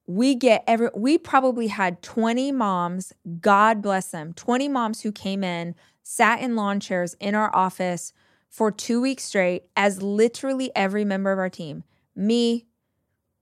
[0.07, 5.43] We get every, we probably had 20 moms, God bless them, 20 moms who came
[5.43, 8.13] in, sat in lawn chairs in our office
[8.49, 11.83] for two weeks straight as literally every member of our team,
[12.15, 12.67] me,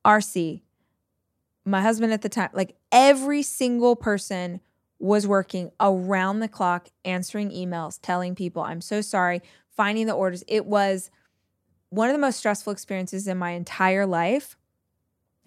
[0.06, 0.62] RC,
[1.66, 4.62] my husband at the time, like every single person
[5.00, 9.42] was working around the clock answering emails, telling people, I'm so sorry
[9.76, 10.44] finding the orders.
[10.48, 11.10] It was
[11.90, 14.56] one of the most stressful experiences in my entire life.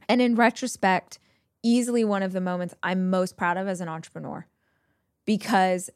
[0.09, 1.19] And in retrospect,
[1.63, 4.47] easily one of the moments I'm most proud of as an entrepreneur
[5.25, 5.89] because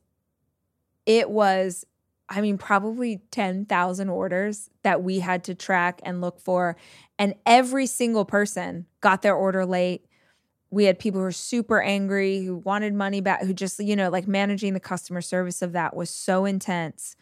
[1.08, 1.86] it was,
[2.28, 6.76] I mean, probably 10,000 orders that we had to track and look for.
[7.18, 10.04] And every single person got their order late.
[10.70, 14.10] We had people who were super angry, who wanted money back, who just, you know,
[14.10, 17.16] like managing the customer service of that was so intense.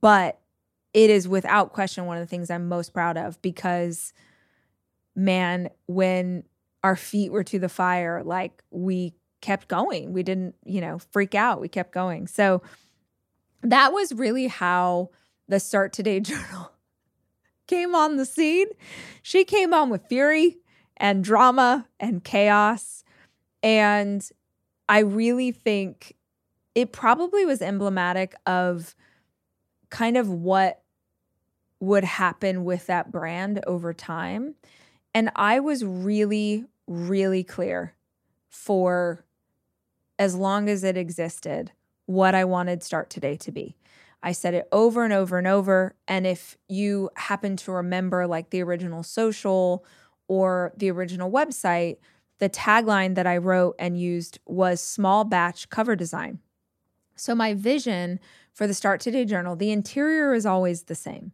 [0.00, 0.38] But
[0.94, 4.12] it is without question one of the things I'm most proud of because,
[5.16, 6.44] man, when
[6.84, 10.12] our feet were to the fire, like we kept going.
[10.12, 11.60] We didn't, you know, freak out.
[11.60, 12.28] We kept going.
[12.28, 12.62] So
[13.62, 15.10] that was really how
[15.48, 16.72] the Start Today Journal
[17.66, 18.68] came on the scene.
[19.22, 20.58] She came on with fury
[20.96, 23.04] and drama and chaos.
[23.62, 24.26] And
[24.88, 26.14] I really think
[26.74, 28.94] it probably was emblematic of
[29.90, 30.82] kind of what
[31.80, 34.54] would happen with that brand over time.
[35.14, 37.94] And I was really, really clear
[38.48, 39.24] for
[40.18, 41.72] as long as it existed
[42.08, 43.76] what I wanted Start Today to be.
[44.22, 45.94] I said it over and over and over.
[46.08, 49.84] And if you happen to remember like the original social
[50.26, 51.98] or the original website,
[52.38, 56.38] the tagline that I wrote and used was small batch cover design.
[57.14, 58.20] So, my vision
[58.54, 61.32] for the Start Today journal, the interior is always the same.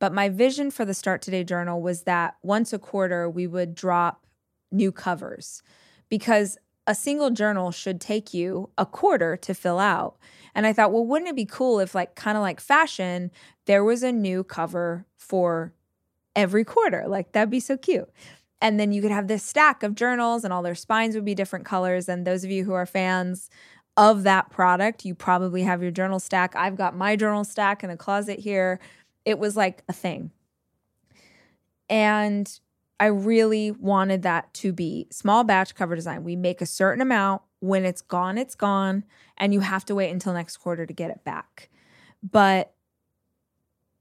[0.00, 3.74] But my vision for the Start Today journal was that once a quarter we would
[3.74, 4.26] drop
[4.70, 5.62] new covers
[6.10, 6.58] because
[6.90, 10.16] a single journal should take you a quarter to fill out.
[10.54, 13.30] And I thought, well, wouldn't it be cool if, like, kind of like fashion,
[13.66, 15.72] there was a new cover for
[16.34, 17.04] every quarter?
[17.06, 18.10] Like, that'd be so cute.
[18.60, 21.34] And then you could have this stack of journals, and all their spines would be
[21.36, 22.08] different colors.
[22.08, 23.48] And those of you who are fans
[23.96, 25.04] of that product.
[25.04, 26.56] You probably have your journal stack.
[26.56, 28.80] I've got my journal stack in the closet here.
[29.24, 30.30] It was like a thing.
[31.88, 32.50] And
[33.00, 36.22] I really wanted that to be small batch cover design.
[36.22, 37.40] We make a certain amount.
[37.60, 39.04] When it's gone, it's gone.
[39.38, 41.70] And you have to wait until next quarter to get it back.
[42.22, 42.74] But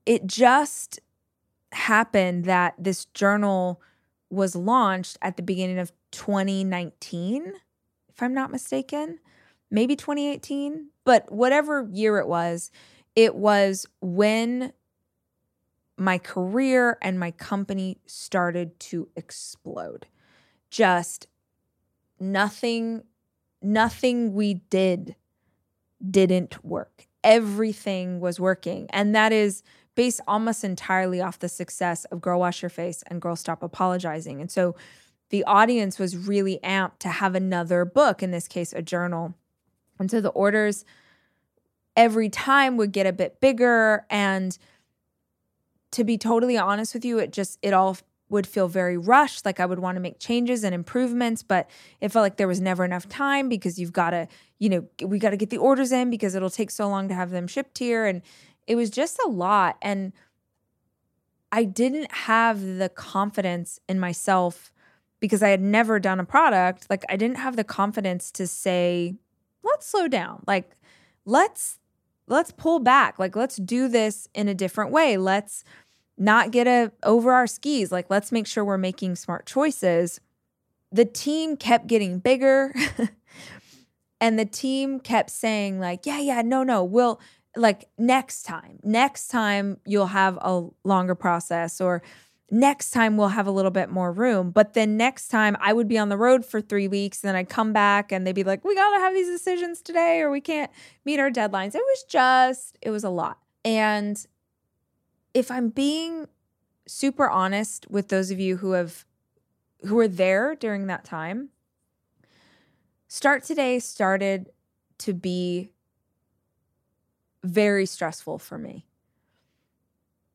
[0.05, 0.99] it just
[1.71, 3.81] happened that this journal
[4.29, 7.53] was launched at the beginning of 2019,
[8.09, 9.19] if I'm not mistaken,
[9.71, 12.69] maybe 2018, but whatever year it was,
[13.15, 14.73] it was when
[15.99, 20.07] my career and my company started to explode.
[20.69, 21.27] Just
[22.19, 23.03] nothing
[23.61, 25.15] nothing we did
[26.09, 27.07] didn't work.
[27.23, 28.87] Everything was working.
[28.91, 29.63] And that is
[29.95, 34.39] based almost entirely off the success of Girl Wash Your Face and Girl Stop Apologizing.
[34.39, 34.75] And so
[35.29, 39.33] the audience was really amped to have another book, in this case, a journal.
[39.99, 40.85] And so the orders
[41.97, 44.05] every time would get a bit bigger.
[44.09, 44.57] And
[45.91, 47.97] to be totally honest with you, it just, it all
[48.29, 49.45] would feel very rushed.
[49.45, 51.69] Like I would want to make changes and improvements, but
[51.99, 54.27] it felt like there was never enough time because you've got to,
[54.59, 57.15] you know, we got to get the orders in because it'll take so long to
[57.15, 58.05] have them shipped here.
[58.05, 58.21] And
[58.67, 59.77] it was just a lot.
[59.81, 60.13] And
[61.51, 64.71] I didn't have the confidence in myself
[65.19, 66.85] because I had never done a product.
[66.89, 69.15] Like I didn't have the confidence to say,
[69.63, 70.43] let's slow down.
[70.45, 70.75] Like
[71.25, 71.78] let's
[72.29, 73.19] let's pull back.
[73.19, 75.17] Like let's do this in a different way.
[75.17, 75.63] Let's
[76.19, 77.91] not get a, over our skis.
[77.91, 80.19] Like, let's make sure we're making smart choices.
[80.91, 82.75] The team kept getting bigger.
[84.21, 87.21] and the team kept saying, like, yeah, yeah, no, no, we'll,
[87.55, 92.03] like, next time, next time you'll have a longer process or
[92.51, 94.51] next time we'll have a little bit more room.
[94.51, 97.35] But then next time I would be on the road for three weeks, and then
[97.35, 100.29] I'd come back and they'd be like, we got to have these decisions today or
[100.29, 100.71] we can't
[101.05, 101.75] meet our deadlines.
[101.75, 103.39] It was just, it was a lot.
[103.63, 104.25] And
[105.33, 106.27] if I'm being
[106.87, 109.05] super honest with those of you who have
[109.85, 111.49] who were there during that time,
[113.07, 114.49] Start Today started
[114.99, 115.71] to be
[117.43, 118.85] very stressful for me.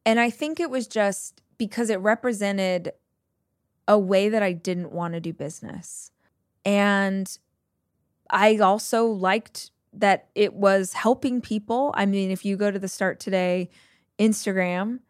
[0.06, 2.92] And I think it was just because it represented
[3.86, 6.10] a way that I didn't want to do business.
[6.64, 7.38] And
[8.30, 11.92] I also liked that it was helping people.
[11.94, 13.70] I mean, if you go to the Start Today
[14.18, 15.00] Instagram.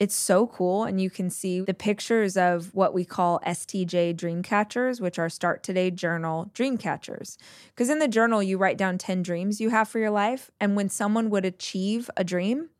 [0.00, 0.84] It's so cool.
[0.84, 5.28] And you can see the pictures of what we call STJ dream catchers, which are
[5.28, 7.38] Start Today Journal dream catchers.
[7.68, 10.50] Because in the journal, you write down 10 dreams you have for your life.
[10.60, 12.70] And when someone would achieve a dream,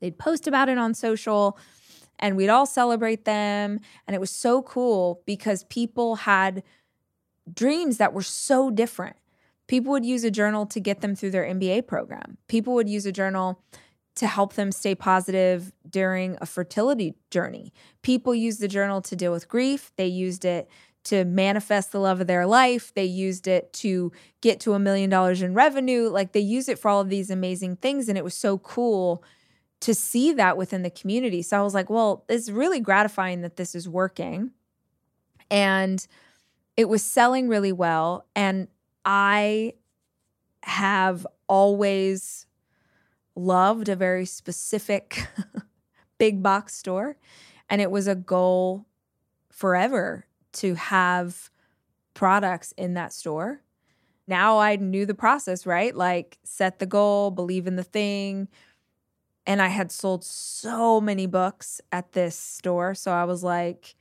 [0.00, 1.56] they'd post about it on social
[2.20, 3.80] and we'd all celebrate them.
[4.06, 6.62] And it was so cool because people had
[7.52, 9.16] dreams that were so different.
[9.66, 12.36] People would use a journal to get them through their MBA program.
[12.46, 13.62] People would use a journal
[14.16, 17.72] to help them stay positive during a fertility journey.
[18.02, 20.68] People use the journal to deal with grief, they used it
[21.04, 24.12] to manifest the love of their life, they used it to
[24.42, 26.08] get to a million dollars in revenue.
[26.08, 28.08] Like they use it for all of these amazing things.
[28.08, 29.24] And it was so cool
[29.80, 31.42] to see that within the community.
[31.42, 34.50] So I was like, well, it's really gratifying that this is working.
[35.50, 36.06] And
[36.76, 38.26] it was selling really well.
[38.36, 38.68] And
[39.04, 39.74] I
[40.62, 42.46] have always
[43.34, 45.26] loved a very specific
[46.18, 47.16] big box store.
[47.68, 48.86] And it was a goal
[49.50, 51.50] forever to have
[52.14, 53.62] products in that store.
[54.26, 55.94] Now I knew the process, right?
[55.94, 58.48] Like set the goal, believe in the thing.
[59.46, 62.94] And I had sold so many books at this store.
[62.94, 63.96] So I was like,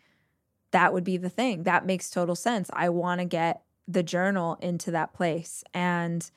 [0.72, 1.64] that would be the thing.
[1.64, 2.70] That makes total sense.
[2.74, 5.64] I want to get the journal into that place.
[5.74, 6.30] And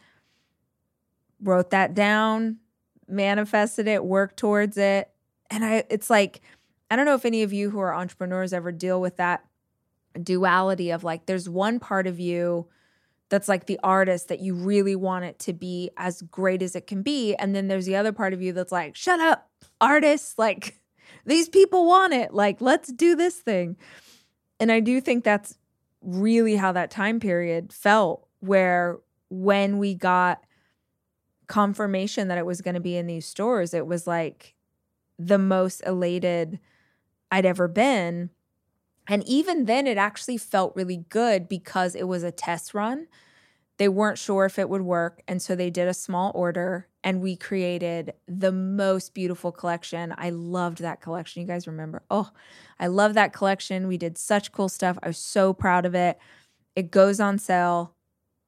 [1.43, 2.59] wrote that down,
[3.09, 5.11] manifested it, worked towards it.
[5.51, 6.41] And I it's like
[6.91, 9.45] I don't know if any of you who are entrepreneurs ever deal with that
[10.23, 12.69] duality of like there's one part of you
[13.33, 16.87] that's like the artist that you really want it to be as great as it
[16.87, 20.35] can be and then there's the other part of you that's like shut up artists
[20.39, 20.79] like
[21.27, 23.77] these people want it like let's do this thing
[24.61, 25.57] and i do think that's
[26.03, 28.99] really how that time period felt where
[29.31, 30.45] when we got
[31.47, 34.55] confirmation that it was going to be in these stores, it was like
[35.19, 36.59] the most elated
[37.31, 38.31] I'd ever been.
[39.09, 43.09] And even then, it actually felt really good because it was a test run.
[43.79, 45.23] They weren't sure if it would work.
[45.27, 50.15] And so they did a small order and we created the most beautiful collection.
[50.17, 51.43] I loved that collection.
[51.43, 52.03] You guys remember?
[52.11, 52.31] Oh,
[52.79, 53.89] I love that collection.
[53.89, 54.99] We did such cool stuff.
[55.03, 56.19] I was so proud of it.
[56.77, 57.95] It goes on sale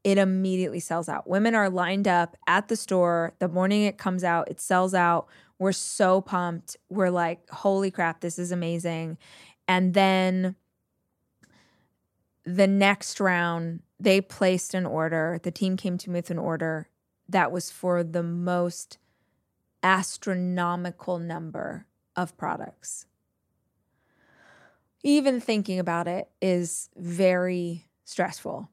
[0.04, 1.26] it immediately sells out.
[1.26, 3.32] Women are lined up at the store.
[3.38, 5.26] The morning it comes out, it sells out.
[5.58, 6.76] We're so pumped.
[6.90, 9.16] We're like, holy crap, this is amazing.
[9.66, 10.56] And then
[12.44, 15.40] the next round, they placed an order.
[15.42, 16.88] The team came to me with an order
[17.28, 18.98] that was for the most
[19.82, 21.86] astronomical number
[22.16, 23.06] of products.
[25.02, 28.70] Even thinking about it is very stressful.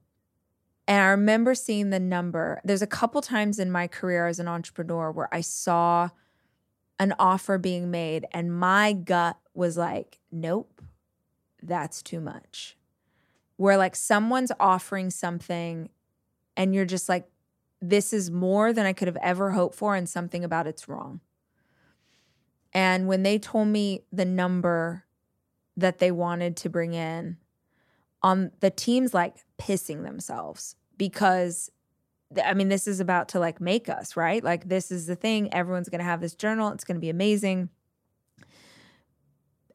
[0.88, 2.62] And I remember seeing the number.
[2.64, 6.10] There's a couple times in my career as an entrepreneur where I saw
[7.00, 10.81] an offer being made, and my gut was like, nope,
[11.62, 12.78] that's too much.
[13.58, 15.90] Where like someone's offering something,
[16.58, 17.28] and you're just like,
[17.82, 21.22] this is more than I could have ever hoped for, and something about it's wrong.
[22.74, 25.06] And when they told me the number
[25.78, 27.38] that they wanted to bring in,
[28.24, 31.72] on um, the team's like pissing themselves because
[32.44, 34.44] I mean, this is about to like make us, right?
[34.44, 35.54] Like, this is the thing.
[35.54, 36.70] Everyone's going to have this journal.
[36.70, 37.70] It's going to be amazing.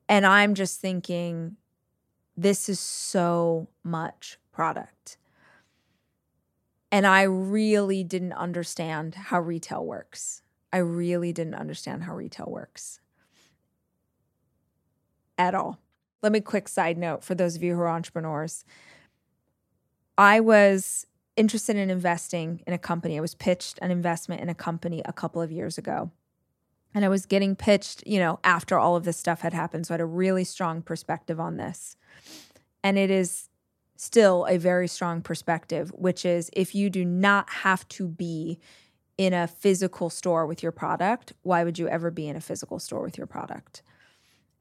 [0.08, 1.56] And I'm just thinking,
[2.36, 5.16] this is so much product.
[6.92, 10.42] And I really didn't understand how retail works.
[10.72, 13.00] I really didn't understand how retail works
[15.38, 15.78] at all.
[16.22, 18.64] Let me quick side note for those of you who are entrepreneurs.
[20.18, 21.06] I was
[21.36, 23.18] interested in investing in a company.
[23.18, 26.10] I was pitched an investment in a company a couple of years ago.
[26.96, 29.86] And I was getting pitched, you know, after all of this stuff had happened.
[29.86, 31.94] So I had a really strong perspective on this.
[32.82, 33.50] And it is
[33.96, 38.58] still a very strong perspective, which is if you do not have to be
[39.18, 42.78] in a physical store with your product, why would you ever be in a physical
[42.78, 43.82] store with your product?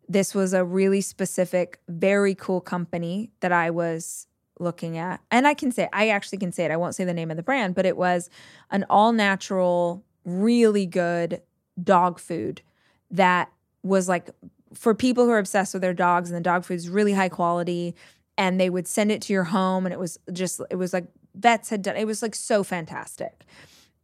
[0.09, 4.27] This was a really specific, very cool company that I was
[4.59, 5.21] looking at.
[5.31, 6.71] And I can say, I actually can say it.
[6.71, 8.29] I won't say the name of the brand, but it was
[8.71, 11.41] an all natural, really good
[11.81, 12.61] dog food
[13.11, 13.51] that
[13.83, 14.29] was like
[14.73, 17.29] for people who are obsessed with their dogs and the dog food is really high
[17.29, 17.95] quality.
[18.37, 21.05] And they would send it to your home and it was just, it was like
[21.33, 23.45] vets had done, it was like so fantastic.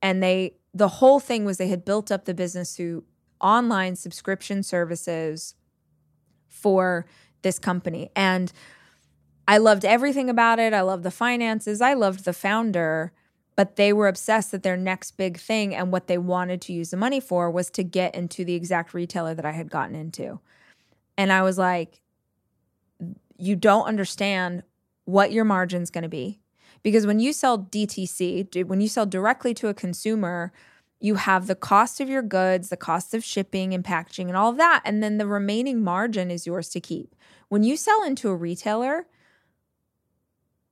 [0.02, 3.04] And they, the whole thing was they had built up the business through
[3.42, 5.56] online subscription services
[6.48, 7.06] for
[7.42, 8.10] this company.
[8.16, 8.54] And
[9.48, 10.74] I loved everything about it.
[10.74, 11.82] I loved the finances.
[11.82, 13.12] I loved the founder,
[13.56, 16.92] but they were obsessed that their next big thing and what they wanted to use
[16.92, 20.40] the money for was to get into the exact retailer that I had gotten into.
[21.18, 22.02] And I was like,
[23.38, 24.64] you don't understand
[25.06, 26.40] what your margin's going to be.
[26.84, 30.52] Because when you sell DTC, when you sell directly to a consumer,
[31.00, 34.50] you have the cost of your goods, the cost of shipping and packaging and all
[34.50, 34.82] of that.
[34.86, 37.16] And then the remaining margin is yours to keep.
[37.50, 39.08] When you sell into a retailer,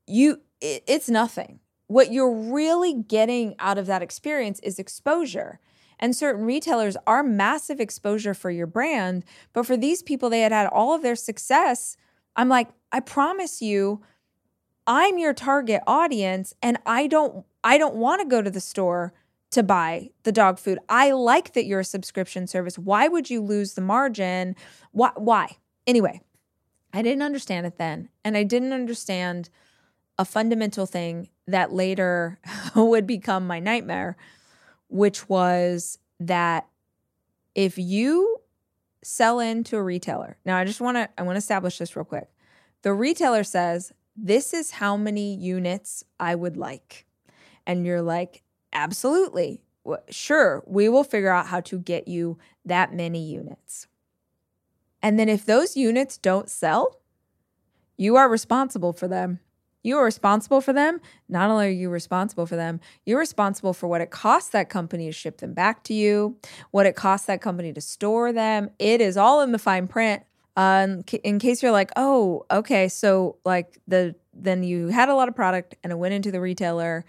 [0.08, 1.60] you it, it's nothing.
[1.90, 5.60] What you're really getting out of that experience is exposure.
[5.98, 10.52] And certain retailers are massive exposure for your brand, but for these people they had
[10.52, 11.98] had all of their success,
[12.36, 14.04] I'm like, I promise you
[14.86, 19.12] I'm your target audience and I don't I don't want to go to the store
[19.50, 20.78] to buy the dog food.
[20.90, 22.78] I like that you're a subscription service.
[22.78, 24.56] Why would you lose the margin?
[24.92, 25.58] Why why?
[25.88, 26.22] Anyway,
[26.94, 29.50] I didn't understand it then and I didn't understand
[30.20, 32.38] a fundamental thing that later
[32.76, 34.18] would become my nightmare,
[34.90, 36.68] which was that
[37.56, 38.38] if you
[39.02, 42.04] sell into a retailer, now I just want to I want to establish this real
[42.04, 42.28] quick.
[42.82, 47.06] The retailer says, "This is how many units I would like."
[47.66, 48.44] And you're like,
[48.74, 49.62] "Absolutely.
[50.10, 53.88] Sure, we will figure out how to get you that many units."
[55.02, 57.00] And then if those units don't sell,
[57.96, 59.40] you are responsible for them.
[59.82, 61.00] You are responsible for them.
[61.30, 65.06] Not only are you responsible for them, you're responsible for what it costs that company
[65.06, 66.38] to ship them back to you,
[66.72, 68.72] what it costs that company to store them.
[68.78, 70.24] It is all in the fine print.
[70.58, 75.30] Um, in case you're like, oh, okay, so like the then you had a lot
[75.30, 77.06] of product and it went into the retailer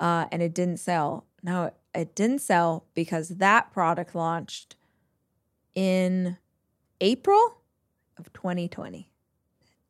[0.00, 1.24] uh, and it didn't sell.
[1.42, 4.76] No, it didn't sell because that product launched
[5.74, 6.38] in
[7.00, 7.58] April
[8.16, 9.08] of 2020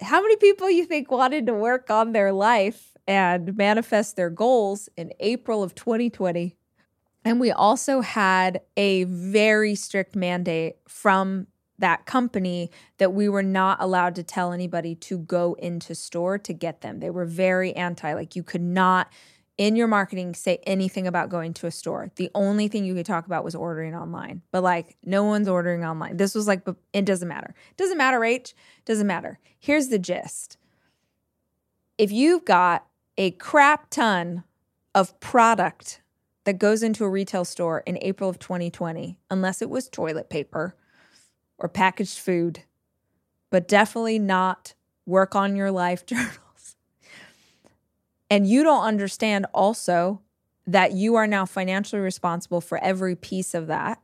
[0.01, 4.89] how many people you think wanted to work on their life and manifest their goals
[4.97, 6.57] in April of 2020?
[7.25, 13.79] And we also had a very strict mandate from that company that we were not
[13.81, 17.01] allowed to tell anybody to go into store to get them.
[17.01, 19.09] They were very anti like you could not
[19.59, 22.11] in your marketing say anything about going to a store.
[22.15, 24.43] The only thing you could talk about was ordering online.
[24.53, 26.17] But like no one's ordering online.
[26.17, 27.55] This was like it doesn't matter.
[27.77, 28.55] Doesn't matter, H.
[28.85, 29.41] Doesn't matter.
[29.59, 30.57] Here's the gist.
[31.99, 32.87] If you've got
[33.19, 34.45] a crap ton
[34.95, 36.01] of product
[36.45, 40.77] that goes into a retail store in April of 2020, unless it was toilet paper
[41.59, 42.63] or packaged food,
[43.51, 46.39] but definitely not work on your life journals.
[48.31, 50.21] And you don't understand also
[50.67, 54.01] that you are now financially responsible for every piece of that.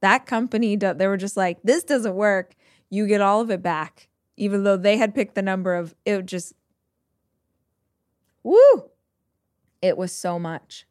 [0.00, 2.54] That company, they were just like, this doesn't work.
[2.90, 6.26] You get all of it back, even though they had picked the number of it
[6.26, 6.54] just,
[8.42, 8.90] woo,
[9.80, 10.86] it was so much.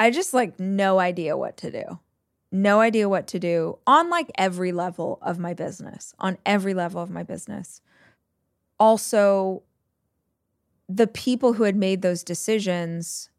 [0.00, 1.98] I just like no idea what to do.
[2.50, 7.02] No idea what to do on like every level of my business, on every level
[7.02, 7.82] of my business.
[8.80, 9.64] Also,
[10.88, 13.30] the people who had made those decisions,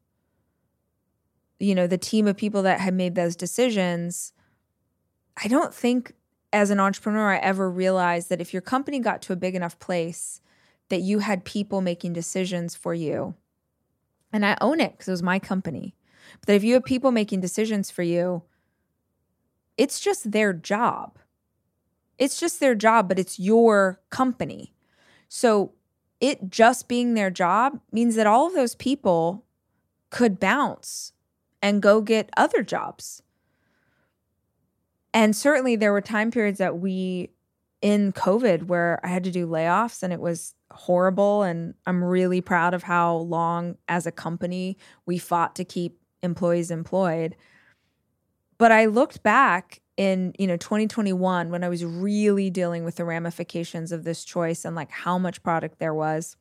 [1.60, 4.34] you know, the team of people that had made those decisions,
[5.42, 6.14] I don't think
[6.54, 9.80] as an entrepreneur I ever realized that if your company got to a big enough
[9.80, 10.42] place
[10.90, 13.36] that you had people making decisions for you.
[14.34, 15.96] And I own it because it was my company.
[16.46, 18.44] But if you have people making decisions for you,
[19.78, 21.18] it's just their job.
[22.18, 24.74] It's just their job, but it's your company.
[25.30, 25.74] So
[26.20, 29.46] it just being their job means that all of those people
[30.10, 31.14] could bounce
[31.62, 33.22] and go get other jobs.
[35.14, 37.32] And certainly there were time periods that we
[37.82, 41.44] in COVID where I had to do layoffs and it was horrible.
[41.44, 46.72] And I'm really proud of how long as a company we fought to keep employees
[46.72, 47.36] employed.
[48.58, 53.04] But I looked back in, you know, 2021 when I was really dealing with the
[53.04, 56.38] ramifications of this choice and like how much product there was,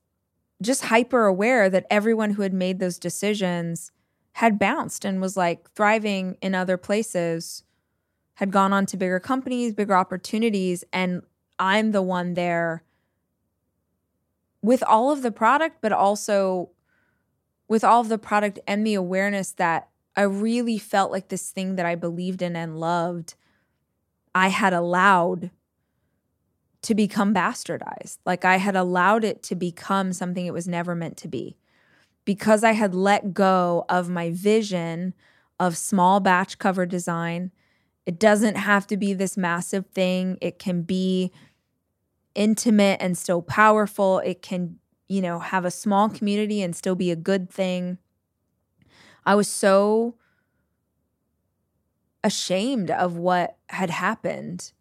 [0.63, 3.91] just hyper aware that everyone who had made those decisions
[4.35, 7.65] had bounced and was like thriving in other places,
[8.35, 10.85] had gone on to bigger companies, bigger opportunities.
[10.93, 11.23] And
[11.59, 12.85] I'm the one there
[14.63, 16.71] with all of the product, but also
[17.67, 21.75] with all of the product and the awareness that I really felt like this thing
[21.75, 23.35] that I believed in and loved,
[24.39, 25.51] I had allowed
[26.83, 28.19] to become bastardized.
[28.25, 31.57] Like I had allowed it to become something it was never meant to be.
[32.25, 35.13] Because I had let go of my vision
[35.59, 37.51] of small batch cover design.
[38.07, 40.39] It doesn't have to be this massive thing.
[40.41, 41.33] It can be
[42.37, 44.21] intimate and still powerful.
[44.21, 44.79] It can
[45.09, 47.99] you know, have a small community and still be a good thing.
[49.25, 50.15] I was so
[52.25, 54.73] ashamed of what had happened.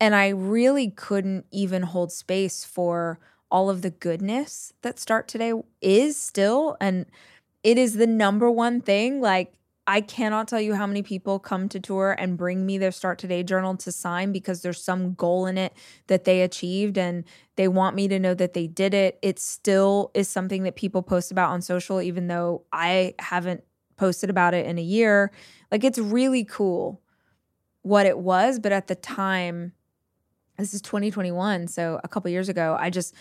[0.00, 3.18] And I really couldn't even hold space for
[3.50, 6.76] all of the goodness that Start Today is still.
[6.80, 7.06] And
[7.62, 9.20] it is the number one thing.
[9.20, 9.54] Like,
[9.86, 13.18] I cannot tell you how many people come to tour and bring me their Start
[13.18, 15.72] Today journal to sign because there's some goal in it
[16.06, 17.24] that they achieved and
[17.56, 19.18] they want me to know that they did it.
[19.20, 23.64] It still is something that people post about on social, even though I haven't
[24.00, 25.30] posted about it in a year.
[25.70, 27.02] Like it's really cool
[27.82, 29.72] what it was, but at the time,
[30.56, 33.14] this is 2021, so a couple years ago, I just,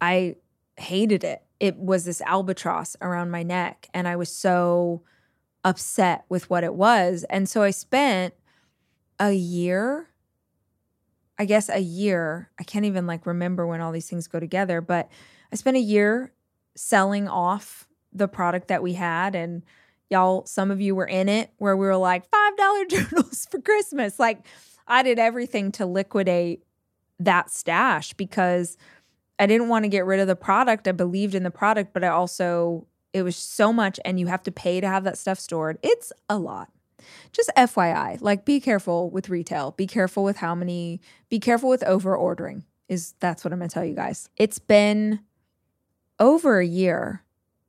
[0.00, 0.34] I
[0.76, 1.42] hated it.
[1.60, 5.02] It was this albatross around my neck, and I was so
[5.64, 7.24] upset with what it was.
[7.30, 8.34] And so I spent
[9.20, 10.08] a year,
[11.38, 12.50] I guess a year.
[12.58, 15.08] I can't even like remember when all these things go together, but
[15.52, 16.32] I spent a year
[16.76, 19.62] selling off the product that we had and
[20.10, 24.18] y'all some of you were in it where we were like $5 journals for Christmas.
[24.18, 24.46] Like
[24.86, 26.64] I did everything to liquidate
[27.20, 28.76] that stash because
[29.38, 30.88] I didn't want to get rid of the product.
[30.88, 34.42] I believed in the product, but I also it was so much, and you have
[34.44, 35.78] to pay to have that stuff stored.
[35.82, 36.70] It's a lot.
[37.32, 39.72] Just FYI, like be careful with retail.
[39.72, 43.68] Be careful with how many, be careful with over ordering, is that's what I'm gonna
[43.68, 44.28] tell you guys.
[44.36, 45.20] It's been
[46.18, 47.22] over a year,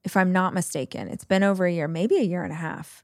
[0.03, 1.07] if I'm not mistaken.
[1.07, 3.03] It's been over a year, maybe a year and a half,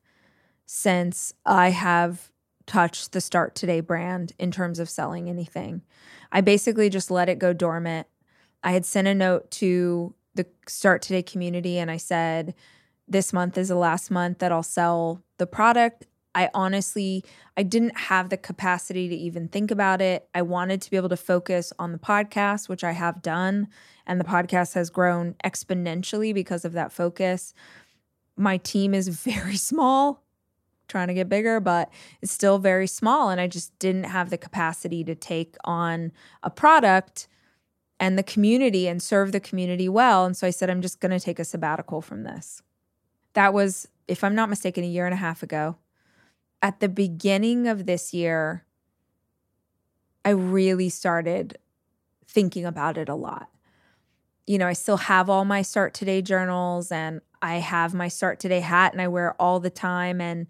[0.65, 2.31] since I have
[2.65, 5.83] touched the Start Today brand in terms of selling anything.
[6.31, 8.07] I basically just let it go dormant.
[8.63, 12.55] I had sent a note to the Start Today community and I said,
[13.07, 16.07] this month is the last month that I'll sell the product.
[16.35, 17.23] I honestly
[17.57, 20.27] I didn't have the capacity to even think about it.
[20.35, 23.69] I wanted to be able to focus on the podcast, which I have done,
[24.05, 27.53] and the podcast has grown exponentially because of that focus.
[28.35, 30.23] My team is very small,
[30.89, 31.89] trying to get bigger, but
[32.21, 36.11] it's still very small and I just didn't have the capacity to take on
[36.43, 37.27] a product
[37.99, 40.25] and the community and serve the community well.
[40.25, 42.61] And so I said, I'm just going to take a sabbatical from this.
[43.33, 45.77] That was, if I'm not mistaken, a year and a half ago.
[46.65, 48.65] At the beginning of this year,
[50.25, 51.59] I really started
[52.25, 53.51] thinking about it a lot.
[54.47, 58.39] You know, I still have all my Start Today journals and I have my start
[58.39, 60.19] today hat and I wear it all the time.
[60.19, 60.47] And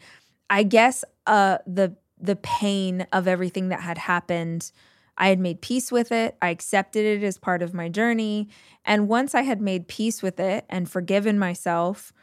[0.49, 4.71] I guess uh, the the pain of everything that had happened,
[5.17, 6.37] I had made peace with it.
[6.41, 8.47] I accepted it as part of my journey.
[8.85, 12.13] And once I had made peace with it and forgiven myself,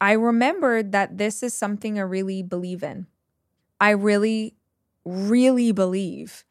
[0.00, 3.08] I remembered that this is something I really believe in.
[3.80, 4.54] I really,
[5.04, 6.44] really believe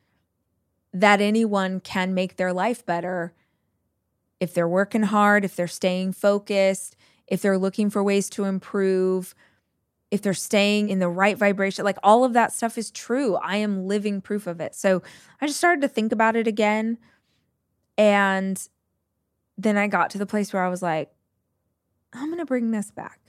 [0.94, 3.34] that anyone can make their life better
[4.40, 6.96] if they're working hard, if they're staying focused,
[7.28, 9.34] if they're looking for ways to improve,
[10.12, 11.84] if they're staying in the right vibration.
[11.84, 13.36] Like all of that stuff is true.
[13.36, 14.76] I am living proof of it.
[14.76, 15.02] So
[15.42, 16.98] I just started to think about it again.
[17.98, 18.62] And
[19.58, 21.12] then I got to the place where I was like,
[22.14, 23.20] I'm going to bring this back.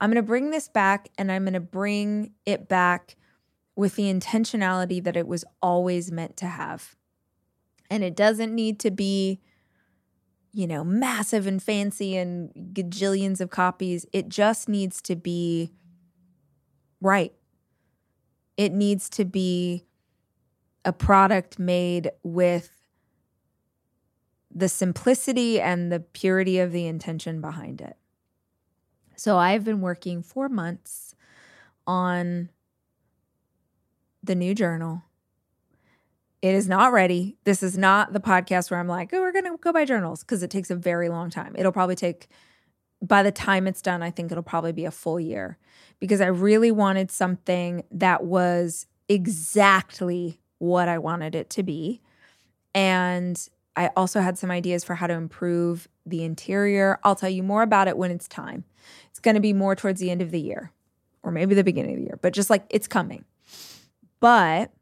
[0.00, 3.16] I'm going to bring this back and I'm going to bring it back
[3.74, 6.96] with the intentionality that it was always meant to have.
[7.90, 9.40] And it doesn't need to be,
[10.52, 14.06] you know, massive and fancy and gajillions of copies.
[14.12, 15.72] It just needs to be
[17.00, 17.32] right.
[18.56, 19.84] It needs to be
[20.84, 22.70] a product made with
[24.52, 27.96] the simplicity and the purity of the intention behind it.
[29.18, 31.16] So I've been working four months
[31.88, 32.50] on
[34.22, 35.02] the new journal.
[36.40, 37.36] It is not ready.
[37.42, 40.20] This is not the podcast where I'm like, oh, we're going to go buy journals
[40.20, 41.56] because it takes a very long time.
[41.58, 42.28] It'll probably take,
[43.02, 45.58] by the time it's done, I think it'll probably be a full year
[45.98, 52.00] because I really wanted something that was exactly what I wanted it to be.
[52.72, 56.98] And I also had some ideas for how to improve the interior.
[57.04, 58.64] I'll tell you more about it when it's time.
[59.10, 60.72] It's going to be more towards the end of the year
[61.22, 63.24] or maybe the beginning of the year, but just like it's coming.
[64.20, 64.72] But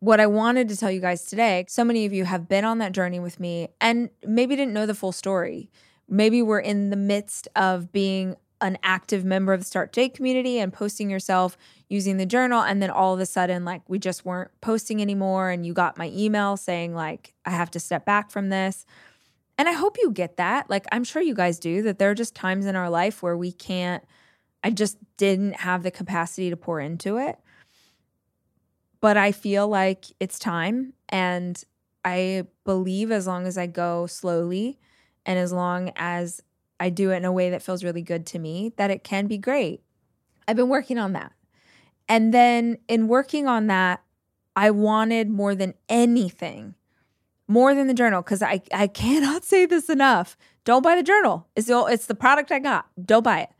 [0.00, 2.78] what I wanted to tell you guys today, so many of you have been on
[2.78, 5.70] that journey with me and maybe didn't know the full story.
[6.08, 10.58] Maybe we're in the midst of being an active member of the Start Today community
[10.58, 11.56] and posting yourself
[11.88, 12.62] using the journal.
[12.62, 15.50] And then all of a sudden, like we just weren't posting anymore.
[15.50, 18.86] And you got my email saying, like, I have to step back from this.
[19.62, 20.68] And I hope you get that.
[20.68, 23.36] Like, I'm sure you guys do, that there are just times in our life where
[23.36, 24.02] we can't,
[24.64, 27.38] I just didn't have the capacity to pour into it.
[29.00, 30.94] But I feel like it's time.
[31.10, 31.62] And
[32.04, 34.80] I believe as long as I go slowly
[35.24, 36.42] and as long as
[36.80, 39.28] I do it in a way that feels really good to me, that it can
[39.28, 39.80] be great.
[40.48, 41.34] I've been working on that.
[42.08, 44.02] And then in working on that,
[44.56, 46.74] I wanted more than anything
[47.52, 50.36] more than the journal because I, I cannot say this enough.
[50.64, 51.46] Don't buy the journal.
[51.54, 52.86] It's the, it's the product I got.
[53.04, 53.50] Don't buy it.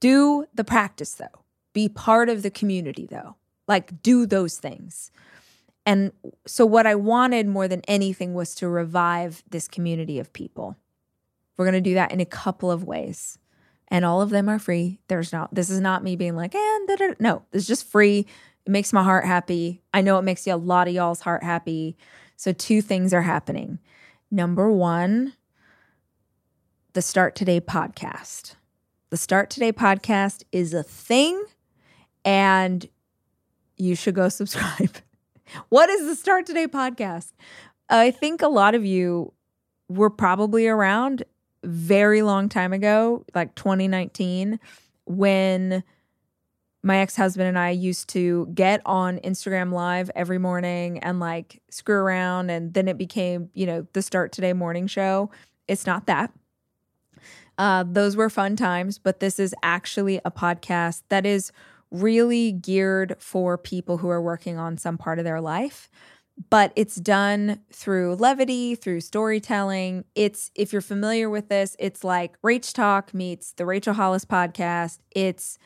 [0.00, 1.44] Do the practice though.
[1.72, 3.36] Be part of the community though.
[3.66, 5.10] Like do those things.
[5.86, 6.12] And
[6.46, 10.76] so what I wanted more than anything was to revive this community of people.
[11.56, 13.38] We're going to do that in a couple of ways.
[13.88, 15.00] And all of them are free.
[15.08, 18.26] There's not this is not me being like, and eh, no, it's just free.
[18.66, 19.80] It makes my heart happy.
[19.94, 21.96] I know it makes you a lot of y'all's heart happy.
[22.38, 23.80] So, two things are happening.
[24.30, 25.32] Number one,
[26.92, 28.54] the Start Today podcast.
[29.10, 31.42] The Start Today podcast is a thing,
[32.24, 32.88] and
[33.76, 34.98] you should go subscribe.
[35.68, 37.32] what is the Start Today podcast?
[37.90, 39.32] I think a lot of you
[39.88, 41.24] were probably around
[41.64, 44.60] very long time ago, like 2019,
[45.06, 45.82] when
[46.82, 51.96] my ex-husband and I used to get on Instagram live every morning and like screw
[51.96, 55.30] around and then it became, you know, the start today morning show.
[55.66, 56.32] It's not that.
[57.58, 61.50] Uh, those were fun times, but this is actually a podcast that is
[61.90, 65.90] really geared for people who are working on some part of their life.
[66.50, 70.04] But it's done through levity, through storytelling.
[70.14, 74.98] It's, if you're familiar with this, it's like Rach Talk meets the Rachel Hollis podcast.
[75.10, 75.58] It's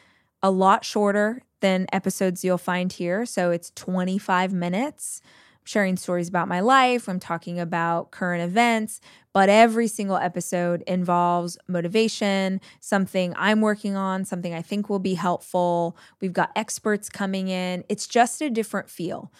[0.42, 3.24] a lot shorter than episodes you'll find here.
[3.24, 5.20] So it's 25 minutes.
[5.24, 7.08] I'm sharing stories about my life.
[7.08, 9.00] I'm talking about current events,
[9.32, 15.14] but every single episode involves motivation, something I'm working on, something I think will be
[15.14, 15.96] helpful.
[16.20, 17.84] We've got experts coming in.
[17.88, 19.32] It's just a different feel.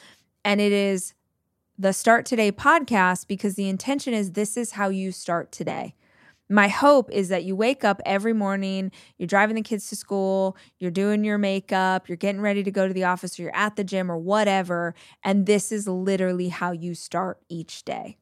[0.45, 1.15] And it is
[1.77, 5.97] the Start Today podcast because the intention is this is how you start today
[6.53, 10.57] my hope is that you wake up every morning, you're driving the kids to school,
[10.79, 13.77] you're doing your makeup, you're getting ready to go to the office, or you're at
[13.77, 14.95] the gym or whatever.
[15.25, 18.19] And this is literally how you start each day.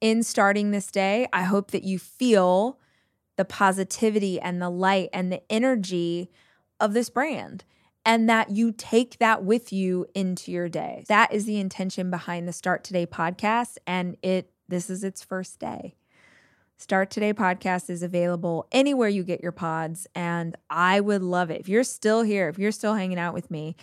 [0.00, 2.78] In starting this day, I hope that you feel
[3.36, 6.30] the positivity and the light and the energy
[6.78, 7.64] of this brand
[8.04, 11.04] and that you take that with you into your day.
[11.08, 15.58] That is the intention behind the Start Today podcast and it this is its first
[15.58, 15.94] day.
[16.84, 20.06] Start Today podcast is available anywhere you get your pods.
[20.14, 21.58] And I would love it.
[21.58, 23.74] If you're still here, if you're still hanging out with me,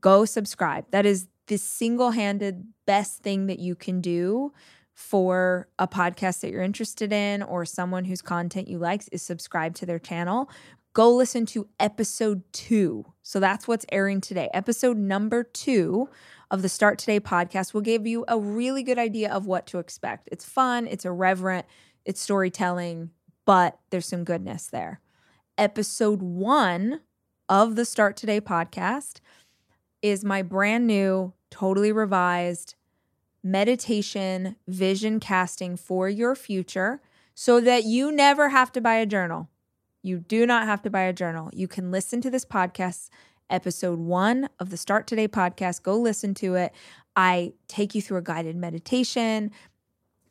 [0.00, 0.86] go subscribe.
[0.92, 4.54] That is the single handed best thing that you can do
[4.94, 9.74] for a podcast that you're interested in or someone whose content you like is subscribe
[9.74, 10.48] to their channel.
[10.94, 13.04] Go listen to episode two.
[13.22, 14.48] So that's what's airing today.
[14.54, 16.08] Episode number two
[16.50, 19.78] of the Start Today podcast will give you a really good idea of what to
[19.78, 20.30] expect.
[20.32, 21.66] It's fun, it's irreverent,
[22.06, 23.10] it's storytelling,
[23.44, 25.00] but there's some goodness there.
[25.58, 27.00] Episode one
[27.48, 29.20] of the Start Today podcast
[30.02, 32.76] is my brand new, totally revised
[33.42, 37.00] meditation vision casting for your future
[37.34, 39.48] so that you never have to buy a journal.
[40.02, 41.50] You do not have to buy a journal.
[41.52, 43.08] You can listen to this podcast,
[43.50, 45.82] episode one of the Start Today podcast.
[45.82, 46.72] Go listen to it.
[47.16, 49.50] I take you through a guided meditation,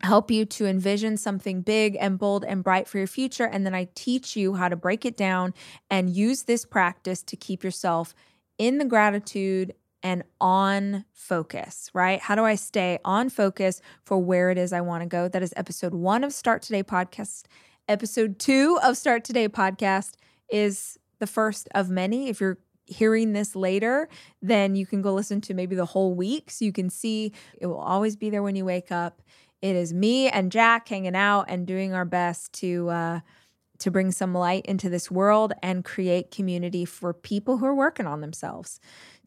[0.01, 3.45] help you to envision something big and bold and bright for your future.
[3.45, 5.53] And then I teach you how to break it down
[5.89, 8.13] and use this practice to keep yourself
[8.57, 9.73] in the gratitude
[10.03, 12.19] and on focus, right?
[12.19, 15.27] How do I stay on focus for where it is I want to go?
[15.27, 17.45] That is episode one of Start Today podcast.
[17.87, 20.13] Episode two of Start Today podcast
[20.49, 22.29] is the first of many.
[22.29, 24.07] If you're hearing this later,
[24.41, 27.65] then you can go listen to maybe the whole week so you can see it
[27.65, 29.21] will always be there when you wake up.
[29.65, 33.19] It is me and Jack hanging out and doing our best to uh,
[33.79, 38.07] to bring some light into this world and create community for people who are working
[38.07, 38.79] on themselves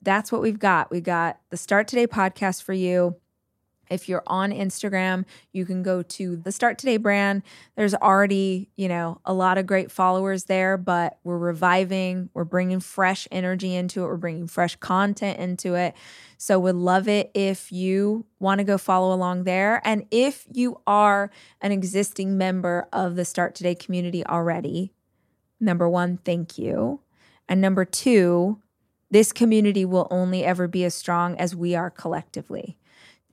[0.03, 0.91] that's what we've got.
[0.91, 3.17] We got the Start Today podcast for you.
[3.91, 7.43] If you're on Instagram, you can go to the Start Today brand.
[7.77, 12.81] There's already, you know, a lot of great followers there, but we're reviving, we're bringing
[12.81, 15.95] fresh energy into it, we're bringing fresh content into it.
[16.37, 19.81] So would love it if you want to go follow along there.
[19.85, 21.31] And if you are
[21.61, 24.93] an existing member of the Start Today community already,
[25.61, 27.01] number 1, thank you.
[27.49, 28.61] And number 2,
[29.11, 32.77] this community will only ever be as strong as we are collectively.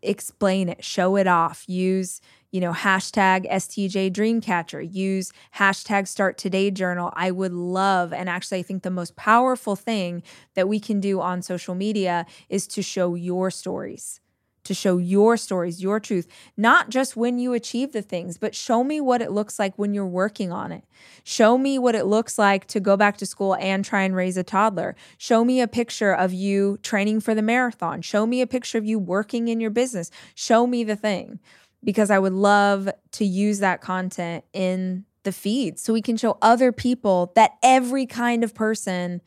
[0.06, 6.72] Explain it, show it off, use, you know, hashtag STJ Dreamcatcher, use hashtag Start Today
[6.72, 7.12] Journal.
[7.14, 11.20] I would love, and actually, I think the most powerful thing that we can do
[11.20, 14.22] on social media is to show your stories
[14.66, 18.84] to show your stories, your truth, not just when you achieve the things, but show
[18.84, 20.84] me what it looks like when you're working on it.
[21.24, 24.38] Show me what it looks like to go back to school and try and raise
[24.38, 24.96] a toddler.
[25.18, 28.02] Show me a picture of you training for the marathon.
[28.02, 30.12] Show me a picture of you working in your business.
[30.34, 31.40] Show me the thing
[31.84, 36.38] because I would love to use that content in the feed so we can show
[36.42, 39.22] other people that every kind of person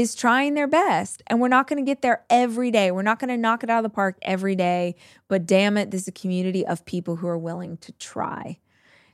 [0.00, 1.22] is trying their best.
[1.26, 2.90] And we're not going to get there every day.
[2.90, 4.96] We're not going to knock it out of the park every day.
[5.28, 8.58] But damn it, this is a community of people who are willing to try.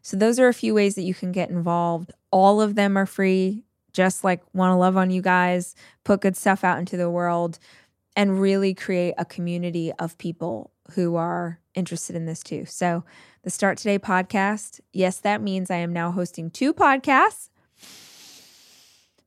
[0.03, 2.11] So, those are a few ways that you can get involved.
[2.33, 3.63] All of them are free,
[3.93, 7.61] just like want to love on you guys, put good stuff out into the world,
[8.17, 12.65] and really create a community of people who are interested in this too.
[12.65, 13.05] So,
[13.45, 17.51] the Start Today podcast, yes, that means I am now hosting two podcasts.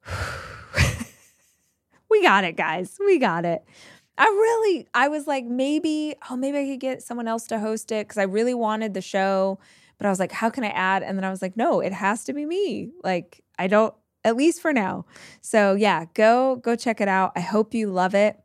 [2.09, 2.97] we got it, guys.
[2.99, 3.63] We got it.
[4.17, 7.91] I really, I was like, maybe, oh, maybe I could get someone else to host
[7.91, 9.59] it because I really wanted the show.
[9.97, 11.03] But I was like, how can I add?
[11.03, 12.91] And then I was like, no, it has to be me.
[13.03, 13.93] Like, I don't,
[14.23, 15.05] at least for now.
[15.41, 17.33] So yeah, go, go check it out.
[17.35, 18.39] I hope you love it.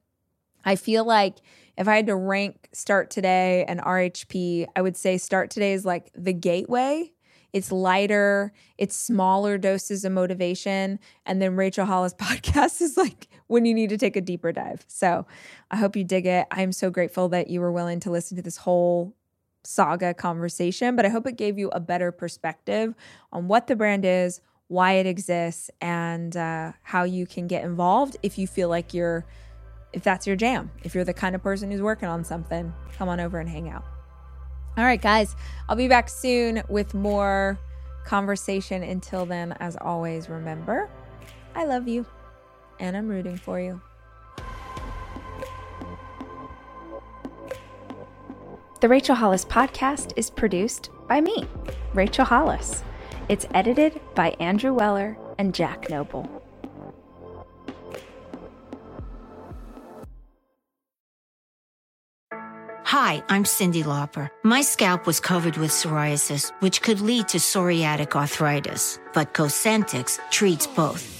[0.65, 1.37] I feel like
[1.77, 5.85] if I had to rank Start Today and RHP, I would say Start Today is
[5.85, 7.13] like the gateway
[7.53, 10.99] it's lighter, it's smaller doses of motivation.
[11.27, 14.85] And then Rachel Hollis podcast is like when you need to take a deeper dive.
[14.87, 15.27] So
[15.73, 16.47] I hope you dig it.
[16.53, 19.13] I'm so grateful that you were willing to listen to this whole
[19.65, 22.95] saga conversation, but I hope it gave you a better perspective
[23.33, 28.17] on what the brand is, why it exists, and uh, how you can get involved
[28.23, 29.27] if you feel like you're,
[29.93, 33.09] if that's your jam, if you're the kind of person who's working on something, come
[33.09, 33.85] on over and hang out.
[34.79, 35.35] All right, guys,
[35.69, 37.59] I'll be back soon with more
[38.07, 38.85] conversation.
[38.85, 40.89] Until then, as always, remember,
[41.57, 42.07] I love you
[42.81, 43.81] and I'm rooting for you.
[48.81, 51.47] The Rachel Hollis podcast is produced by me,
[51.93, 52.83] Rachel Hollis.
[53.29, 56.29] It's edited by Andrew Weller and Jack Noble.
[62.85, 64.31] Hi, I'm Cyndi Lauper.
[64.43, 70.67] My scalp was covered with psoriasis, which could lead to psoriatic arthritis, but Cosentyx treats
[70.67, 71.20] both.